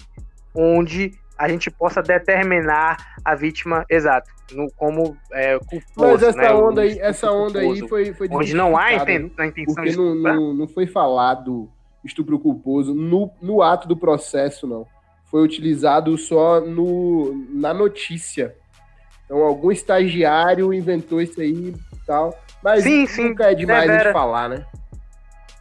[0.53, 6.11] onde a gente possa determinar a vítima exato no, como é, culposo.
[6.11, 9.47] Mas essa né, onda aí, essa onda aí foi, foi onde não há inten a
[9.47, 11.69] intenção porque de não, não, não foi falado
[12.03, 14.85] estupro culposo no, no ato do processo, não.
[15.25, 18.55] Foi utilizado só no, na notícia.
[19.25, 22.37] Então, algum estagiário inventou isso aí e tal.
[22.61, 24.65] Mas sim, nunca sim, é demais de falar, né?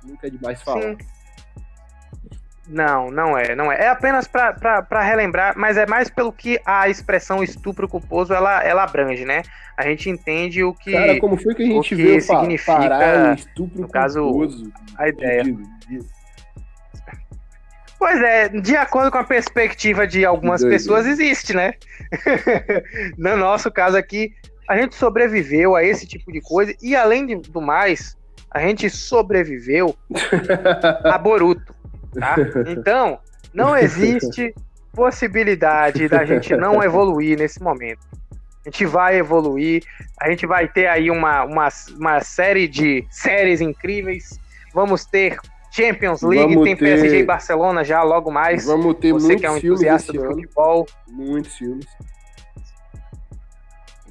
[0.03, 0.83] Nunca é demais falar.
[0.83, 1.18] Sim.
[2.69, 3.85] Não, não é, não é.
[3.85, 8.85] É apenas para relembrar, mas é mais pelo que a expressão estupro culposo ela, ela
[8.85, 9.43] abrange, né?
[9.77, 10.93] A gente entende o que.
[10.93, 14.71] Cara, como foi que a gente viu significa, parar estupro no caso, culposo?
[14.99, 15.45] A ideia.
[17.99, 21.75] Pois é, de acordo com a perspectiva de algumas pessoas, existe, né?
[23.19, 24.33] no nosso caso aqui,
[24.69, 28.17] a gente sobreviveu a esse tipo de coisa e, além do mais,
[28.51, 29.97] a gente sobreviveu
[31.05, 31.75] a Boruto.
[32.13, 32.37] Tá?
[32.67, 33.19] Então,
[33.53, 34.55] não existe
[34.93, 38.07] possibilidade da gente não evoluir nesse momento.
[38.67, 39.83] A gente vai evoluir,
[40.21, 44.39] a gente vai ter aí uma, uma, uma série de séries incríveis.
[44.75, 45.39] Vamos ter
[45.71, 46.85] Champions League, Vamos tem ter...
[46.85, 48.67] PSG e Barcelona já logo mais.
[48.67, 50.87] Vamos ter Você que é um entusiasta do futebol.
[51.09, 51.87] Muitos filmes.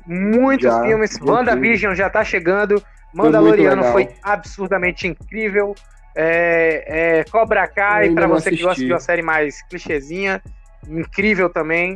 [0.05, 1.19] Muitos já, filmes.
[1.21, 2.81] WandaVision já tá chegando.
[3.13, 5.75] Mandaloriano foi absurdamente incrível.
[6.19, 10.41] É, é Cobra Kai, para você que gosta de uma série mais clichêzinha,
[10.89, 11.95] incrível também.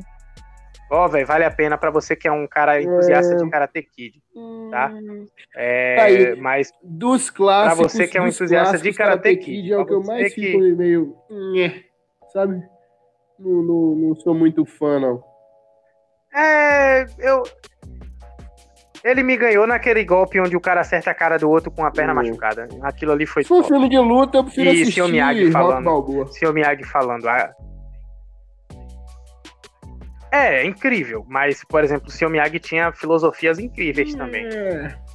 [0.91, 3.37] Ó, oh, velho, vale a pena para você que é um cara entusiasta é...
[3.37, 4.21] de Karate Kid,
[4.69, 4.91] tá?
[5.55, 9.37] É, tá aí, mas dos clássicos, para você que é um entusiasta de Karate, Karate
[9.37, 10.73] Kid, Kid, é o que eu mais fico que...
[10.73, 11.15] meio,
[12.31, 12.61] sabe?
[13.39, 15.23] Não, não, não sou muito fã não.
[16.35, 17.41] É, eu
[19.03, 21.91] ele me ganhou naquele golpe onde o cara acerta a cara do outro com a
[21.91, 22.17] perna hum.
[22.17, 22.67] machucada.
[22.81, 23.43] Aquilo ali foi.
[23.43, 25.03] Se for filme de luta, eu prefiro e assistir.
[25.03, 26.27] E Miyagi falando.
[26.31, 27.27] Seu Miyagi falando.
[27.27, 27.51] Ah,
[30.31, 31.25] é, é, incrível.
[31.27, 34.17] Mas, por exemplo, o seu Miyagi tinha filosofias incríveis é.
[34.17, 34.47] também.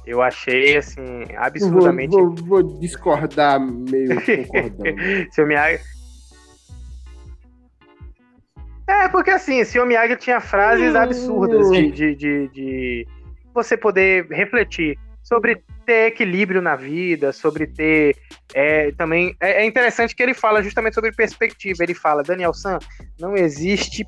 [0.05, 2.11] Eu achei, assim, absurdamente.
[2.11, 4.93] Vou, vou, vou discordar meio concordando.
[5.31, 5.81] seu Miyagi.
[8.87, 10.97] É, porque assim, seu Miyagi tinha frases hum.
[10.97, 13.07] absurdas de, de, de, de
[13.57, 18.15] você poder refletir sobre ter equilíbrio na vida, sobre ter
[18.53, 21.83] é, também é, é, interessante que ele fala justamente sobre perspectiva.
[21.83, 22.77] Ele fala, Daniel San,
[23.19, 24.05] não existe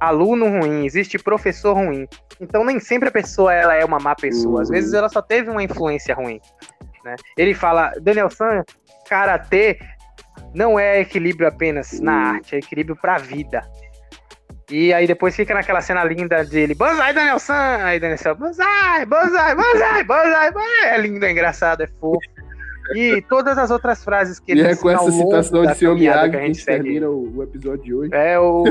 [0.00, 2.06] aluno ruim, existe professor ruim.
[2.40, 4.62] Então nem sempre a pessoa ela é uma má pessoa.
[4.62, 6.40] Às vezes ela só teve uma influência ruim.
[7.04, 7.16] Né?
[7.36, 8.62] Ele fala, Daniel San,
[9.08, 9.78] karatê
[10.54, 13.62] não é equilíbrio apenas na arte, é equilíbrio para a vida.
[14.70, 17.78] E aí depois fica naquela cena linda dele, Banzai, Daniel San!
[17.82, 20.90] Aí Daniel San, Banzai, Banzai, Banzai, Banzai, Banzai!
[20.90, 22.20] É lindo, é engraçado, é fofo.
[22.94, 26.30] E todas as outras frases que ele E é com essa citação de seu Miyagi
[26.30, 28.14] que a gente termina o, o, episódio de hoje.
[28.14, 28.64] É o...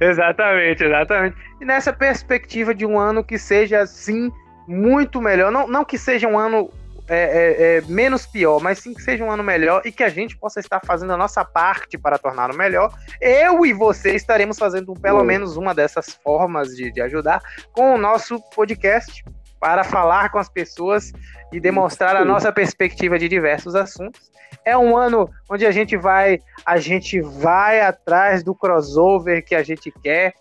[0.00, 1.36] exatamente, exatamente.
[1.60, 4.32] E nessa perspectiva de um ano que seja, assim,
[4.66, 5.52] muito melhor.
[5.52, 6.70] Não, não que seja um ano
[7.08, 10.08] é, é, é, menos pior, mas sim que seja um ano melhor e que a
[10.08, 12.92] gente possa estar fazendo a nossa parte para torná-lo melhor.
[13.20, 17.42] Eu e você estaremos fazendo pelo menos uma dessas formas de, de ajudar
[17.72, 19.22] com o nosso podcast
[19.60, 21.12] para falar com as pessoas
[21.52, 24.30] e demonstrar a nossa perspectiva de diversos assuntos.
[24.64, 29.62] É um ano onde a gente vai, a gente vai atrás do crossover que a
[29.62, 30.32] gente quer.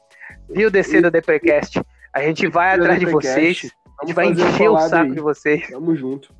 [0.50, 1.82] Viu descer da Deprecast?
[2.14, 3.72] A gente vai atrás de vocês.
[4.02, 5.70] A gente vai encher o saco de vocês.
[5.70, 6.34] Tamo junto.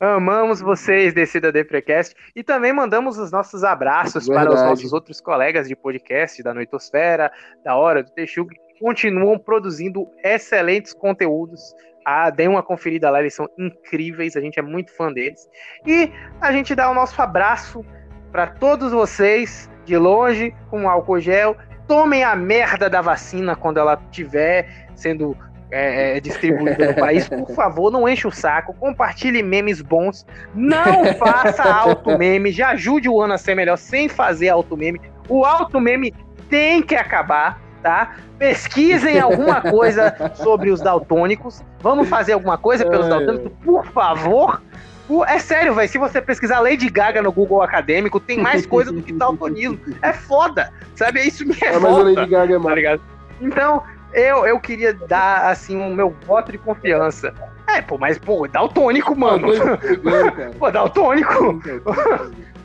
[0.00, 2.14] Amamos vocês, Descida Deprecast.
[2.36, 4.46] E também mandamos os nossos abraços Verdade.
[4.46, 7.32] para os nossos outros colegas de podcast da Noitosfera,
[7.64, 11.60] da Hora do Texugo, que continuam produzindo excelentes conteúdos.
[12.06, 15.48] Ah, deem uma conferida lá, eles são incríveis, a gente é muito fã deles.
[15.84, 17.84] E a gente dá o nosso abraço
[18.30, 21.56] para todos vocês, de longe, com álcool gel.
[21.88, 25.36] Tomem a merda da vacina quando ela estiver sendo
[25.70, 31.04] é, é, distribuída no país, por favor, não enche o saco, compartilhe memes bons, não
[31.16, 35.00] faça alto meme, já ajude o ano a ser melhor sem fazer alto meme.
[35.28, 36.14] O alto meme
[36.48, 38.16] tem que acabar, tá?
[38.38, 41.62] Pesquisem alguma coisa sobre os daltônicos.
[41.80, 43.10] Vamos fazer alguma coisa pelos é.
[43.10, 44.62] daltônicos, por favor.
[45.26, 45.88] É sério, velho.
[45.88, 49.78] Se você pesquisar Lady Gaga no Google Acadêmico, tem mais coisa do que daltonismo.
[50.02, 51.20] É foda, sabe?
[51.26, 53.02] Isso me é, é Mas a Lady Gaga é tá ligado?
[53.40, 53.82] Então,
[54.12, 57.32] eu, eu queria dar, assim, o meu voto de confiança.
[57.66, 59.48] É, pô, mas, pô, dá o tônico, mano.
[60.58, 61.60] pô, dá o tônico.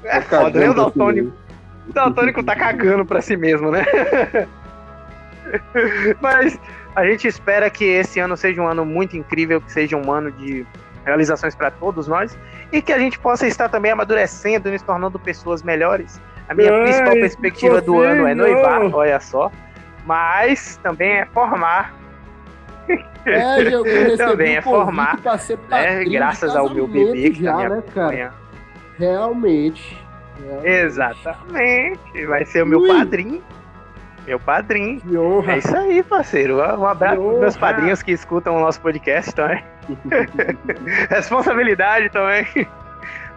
[0.03, 0.69] É foda, né?
[0.69, 1.33] O Daltônico.
[1.87, 3.85] O Daltônico tá cagando pra si mesmo, né?
[6.21, 6.59] Mas
[6.95, 10.31] a gente espera que esse ano seja um ano muito incrível, que seja um ano
[10.31, 10.65] de
[11.05, 12.37] realizações para todos nós
[12.71, 16.19] e que a gente possa estar também amadurecendo e nos tornando pessoas melhores.
[16.47, 19.51] A minha Ai, principal perspectiva do ano é noivar, olha só,
[20.05, 21.93] mas também é formar.
[23.25, 25.19] É, eu também é formar,
[25.69, 28.33] né, graças ao meu bebê que já, tá né, cara?
[28.97, 29.97] Realmente,
[30.39, 30.67] realmente.
[30.67, 32.87] Exatamente, vai ser o meu Ui.
[32.87, 33.43] padrinho.
[34.25, 35.01] Meu padrinho.
[35.01, 35.53] Que honra.
[35.53, 36.57] É isso aí, parceiro.
[36.57, 39.63] Um abraço para meus padrinhos que escutam o nosso podcast também.
[41.09, 42.47] Responsabilidade também.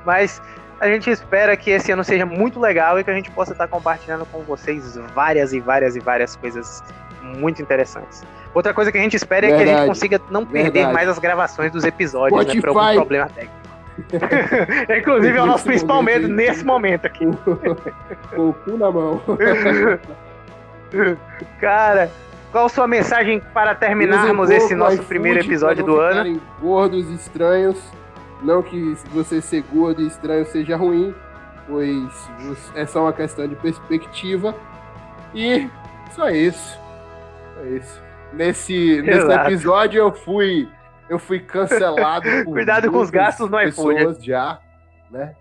[0.04, 0.40] Mas
[0.80, 3.66] a gente espera que esse ano seja muito legal e que a gente possa estar
[3.68, 6.82] compartilhando com vocês várias e várias e várias coisas
[7.22, 8.22] muito interessantes.
[8.54, 9.62] Outra coisa que a gente espera Verdade.
[9.62, 10.94] é que a gente consiga não perder Verdade.
[10.94, 12.56] mais as gravações dos episódios, Spotify.
[12.56, 12.72] né?
[12.72, 13.66] Por algum problema técnico.
[14.98, 17.24] Inclusive é o nosso principal medo nesse momento aqui.
[18.34, 19.20] Com o cu na mão.
[21.60, 22.10] Cara,
[22.52, 26.40] qual sua mensagem para terminarmos esse nosso primeiro episódio do ano?
[26.60, 27.76] Gordos estranhos.
[28.42, 31.14] Não que você ser gordo e estranho seja ruim,
[31.66, 32.30] pois
[32.74, 34.54] é só uma questão de perspectiva.
[35.34, 35.68] E
[36.12, 36.78] só isso.
[37.54, 38.02] Só isso.
[38.32, 40.68] Nesse, nesse episódio eu fui
[41.08, 44.16] eu fui cancelado Cuidado com os gastos no iPhone.
[44.20, 44.58] já,
[45.10, 45.34] né?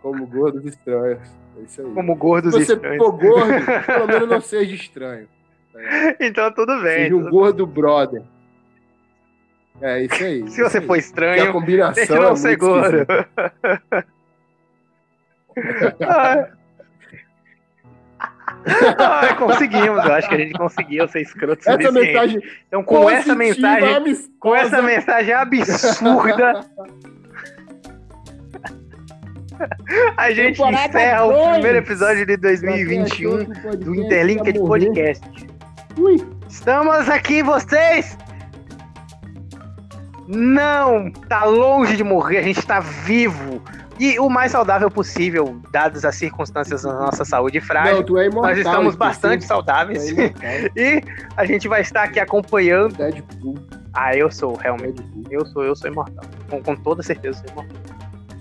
[0.00, 1.20] Como gordos estranhos.
[1.58, 1.92] É isso aí.
[1.92, 2.98] Como gordos Se você estranhos.
[2.98, 3.52] for gordo,
[3.86, 5.28] pelo menos não seja estranho.
[5.76, 6.26] É.
[6.26, 7.04] Então tudo bem.
[7.04, 7.74] Seja um gordo bem.
[7.74, 8.22] brother.
[9.82, 10.48] É isso aí.
[10.48, 10.86] Se você aí.
[10.86, 13.04] for estranho, a combinação não é ser gordo.
[18.98, 23.34] ah, conseguimos, eu acho que a gente conseguiu ser escroto essa mensagem Então, com essa
[23.34, 24.30] mensagem, amistosa.
[24.38, 26.64] com essa mensagem absurda,
[30.16, 31.36] a gente Temporada encerra dois.
[31.36, 33.44] o primeiro episódio de 2021
[33.78, 35.24] do Interlinked Podcast.
[35.98, 36.16] Ui.
[36.48, 38.16] Estamos aqui, vocês!
[40.32, 41.10] Não!
[41.28, 43.62] Tá longe de morrer, a gente tá vivo.
[44.00, 47.96] E o mais saudável possível, dadas as circunstâncias da nossa saúde frágil.
[47.96, 50.16] Não, tu é imortal, nós estamos bastante saudáveis.
[50.18, 51.02] É e
[51.36, 52.96] a gente vai estar aqui acompanhando.
[52.96, 53.54] Deadpool.
[53.92, 55.02] Ah, eu sou, realmente.
[55.02, 55.24] Deadpool.
[55.30, 56.24] Eu sou, eu sou imortal.
[56.48, 57.91] Com, com toda certeza sou imortal.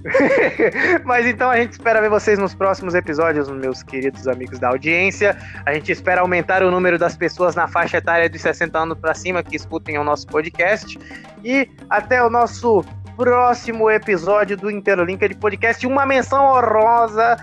[1.06, 5.38] Mas então a gente espera ver vocês nos próximos episódios, meus queridos amigos da audiência.
[5.66, 9.14] A gente espera aumentar o número das pessoas na faixa etária de 60 anos para
[9.14, 10.98] cima que escutem o nosso podcast.
[11.44, 12.84] E até o nosso
[13.16, 15.86] próximo episódio do Interlinked Podcast.
[15.86, 17.38] Uma menção honrosa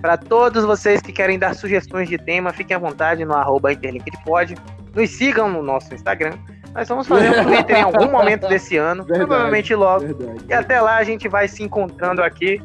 [0.00, 2.52] para todos vocês que querem dar sugestões de tema.
[2.52, 4.54] Fiquem à vontade no arroba InterlinkedPod.
[4.94, 6.32] Nos sigam no nosso Instagram
[6.76, 10.06] nós vamos fazer um Twitter em algum momento desse ano, verdade, provavelmente logo.
[10.06, 12.60] Verdade, e até lá a gente vai se encontrando aqui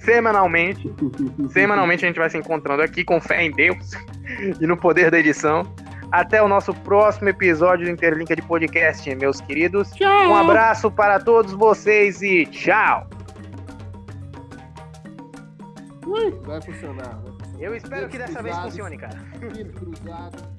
[0.00, 0.90] semanalmente.
[1.52, 3.90] semanalmente a gente vai se encontrando aqui com fé em Deus
[4.58, 5.62] e no poder da edição.
[6.10, 9.90] Até o nosso próximo episódio do Interlinka de Podcast, meus queridos.
[9.90, 10.28] Tchau.
[10.28, 13.06] Um abraço para todos vocês e tchau.
[16.06, 16.40] Vai funcionar.
[16.46, 17.18] Vai funcionar.
[17.58, 19.18] Eu espero que dessa vez funcione, cara.
[19.74, 20.55] cruzado.